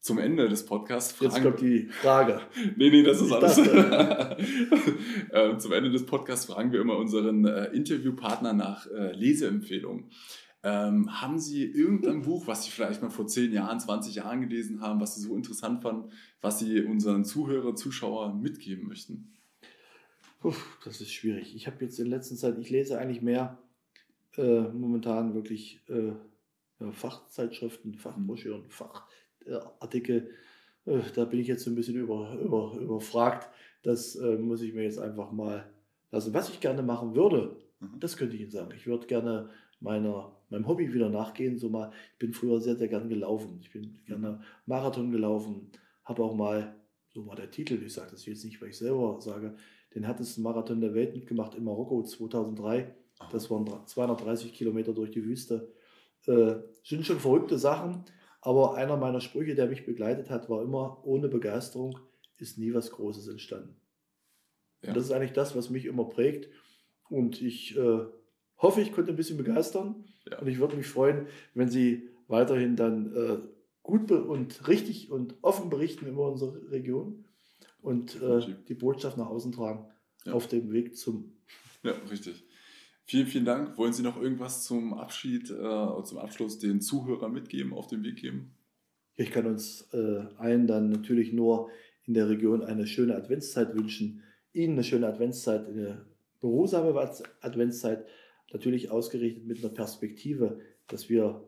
[0.00, 1.32] zum Ende des Podcasts fragen.
[1.32, 2.40] Jetzt kommt die Frage.
[2.76, 3.58] nee, nee, das ist alles.
[5.32, 10.10] ähm, zum Ende des Podcasts fragen wir immer unseren äh, Interviewpartner nach äh, Leseempfehlungen.
[10.62, 14.80] Ähm, haben Sie irgendein Buch, was Sie vielleicht mal vor 10 Jahren, 20 Jahren gelesen
[14.80, 19.32] haben, was Sie so interessant fanden, was Sie unseren Zuhörer, Zuschauer mitgeben möchten?
[20.40, 21.54] Puh, das ist schwierig.
[21.54, 23.58] Ich habe jetzt in letzter Zeit, ich lese eigentlich mehr
[24.36, 26.12] äh, momentan wirklich äh,
[26.80, 29.06] ja, Fachzeitschriften, Fachbroschüren, Fach
[29.80, 30.30] Artikel,
[30.86, 33.50] äh, da bin ich jetzt so ein bisschen über, über, überfragt.
[33.82, 35.70] Das äh, muss ich mir jetzt einfach mal
[36.10, 36.34] lassen.
[36.34, 37.98] Was ich gerne machen würde, mhm.
[38.00, 38.72] das könnte ich Ihnen sagen.
[38.76, 41.58] Ich würde gerne meiner, meinem Hobby wieder nachgehen.
[41.58, 43.58] So mal, ich bin früher sehr, sehr gern gelaufen.
[43.62, 45.70] Ich bin gerne Marathon gelaufen,
[46.04, 46.76] habe auch mal,
[47.08, 49.56] so war der Titel, ich sage das jetzt nicht, weil ich selber sage,
[49.94, 52.94] den härtesten Marathon der Welt mitgemacht in Marokko 2003.
[53.32, 55.72] Das waren 230 Kilometer durch die Wüste.
[56.26, 58.04] Äh, sind schon verrückte Sachen.
[58.40, 61.98] Aber einer meiner Sprüche, der mich begleitet hat, war immer, ohne Begeisterung
[62.38, 63.76] ist nie was Großes entstanden.
[64.82, 64.88] Ja.
[64.88, 66.48] Und das ist eigentlich das, was mich immer prägt.
[67.08, 68.00] Und ich äh,
[68.56, 70.04] hoffe, ich konnte ein bisschen begeistern.
[70.30, 70.38] Ja.
[70.38, 73.38] Und ich würde mich freuen, wenn Sie weiterhin dann äh,
[73.82, 77.24] gut und richtig und offen berichten über unsere Region
[77.82, 79.86] und äh, die Botschaft nach außen tragen
[80.24, 80.32] ja.
[80.32, 81.32] auf dem Weg zum.
[81.82, 82.44] Ja, richtig.
[83.10, 83.76] Vielen, vielen Dank.
[83.76, 88.18] Wollen Sie noch irgendwas zum Abschied, äh, zum Abschluss den Zuhörern mitgeben, auf den Weg
[88.18, 88.52] geben?
[89.16, 91.70] Ich kann uns äh, allen dann natürlich nur
[92.06, 94.22] in der Region eine schöne Adventszeit wünschen.
[94.52, 96.06] Ihnen eine schöne Adventszeit, eine
[96.40, 96.94] beruhsame
[97.40, 98.06] Adventszeit,
[98.52, 101.42] natürlich ausgerichtet mit einer Perspektive, dass wir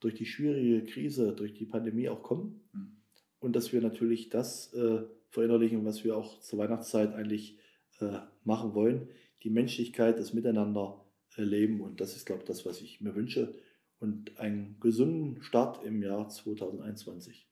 [0.00, 2.98] durch die schwierige Krise, durch die Pandemie auch kommen mhm.
[3.40, 5.00] und dass wir natürlich das äh,
[5.30, 7.56] verinnerlichen, was wir auch zur Weihnachtszeit eigentlich
[8.00, 9.08] äh, machen wollen.
[9.44, 11.05] Die Menschlichkeit, das Miteinander
[11.44, 11.80] leben.
[11.80, 13.54] Und das ist, glaube ich, das, was ich mir wünsche.
[13.98, 17.48] Und einen gesunden Start im Jahr 2021.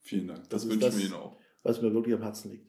[0.00, 0.48] Vielen Dank.
[0.50, 1.38] Das, das wünschen das, wir Ihnen auch.
[1.62, 2.66] Was mir wirklich am Herzen liegt.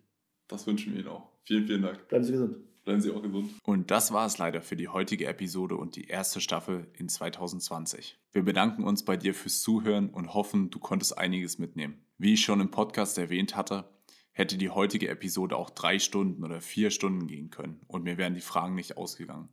[0.48, 1.30] Das wünschen wir Ihnen auch.
[1.44, 2.08] Vielen, vielen Dank.
[2.08, 2.58] Bleiben Sie gesund.
[2.84, 3.52] Bleiben Sie auch gesund.
[3.64, 8.18] Und das war es leider für die heutige Episode und die erste Staffel in 2020.
[8.32, 12.02] Wir bedanken uns bei dir fürs Zuhören und hoffen, du konntest einiges mitnehmen.
[12.18, 13.86] Wie ich schon im Podcast erwähnt hatte,
[14.32, 18.34] hätte die heutige Episode auch drei Stunden oder vier Stunden gehen können und mir wären
[18.34, 19.50] die Fragen nicht ausgegangen.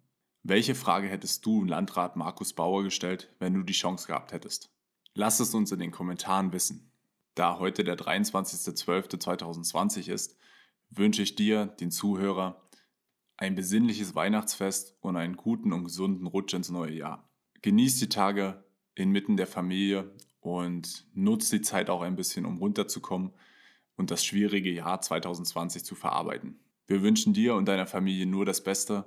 [0.49, 4.71] Welche Frage hättest du Landrat Markus Bauer gestellt, wenn du die Chance gehabt hättest?
[5.13, 6.91] Lass es uns in den Kommentaren wissen.
[7.35, 10.39] Da heute der 23.12.2020 ist,
[10.89, 12.67] wünsche ich dir, den Zuhörer,
[13.37, 17.31] ein besinnliches Weihnachtsfest und einen guten und gesunden Rutsch ins neue Jahr.
[17.61, 23.35] Genieß die Tage inmitten der Familie und nutz die Zeit auch ein bisschen, um runterzukommen
[23.97, 26.59] und das schwierige Jahr 2020 zu verarbeiten.
[26.87, 29.05] Wir wünschen dir und deiner Familie nur das Beste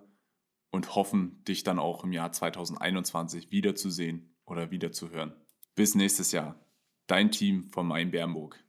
[0.71, 5.33] und hoffen, dich dann auch im Jahr 2021 wiederzusehen oder wiederzuhören.
[5.75, 6.59] Bis nächstes Jahr.
[7.07, 8.63] Dein Team von Main Bernburg.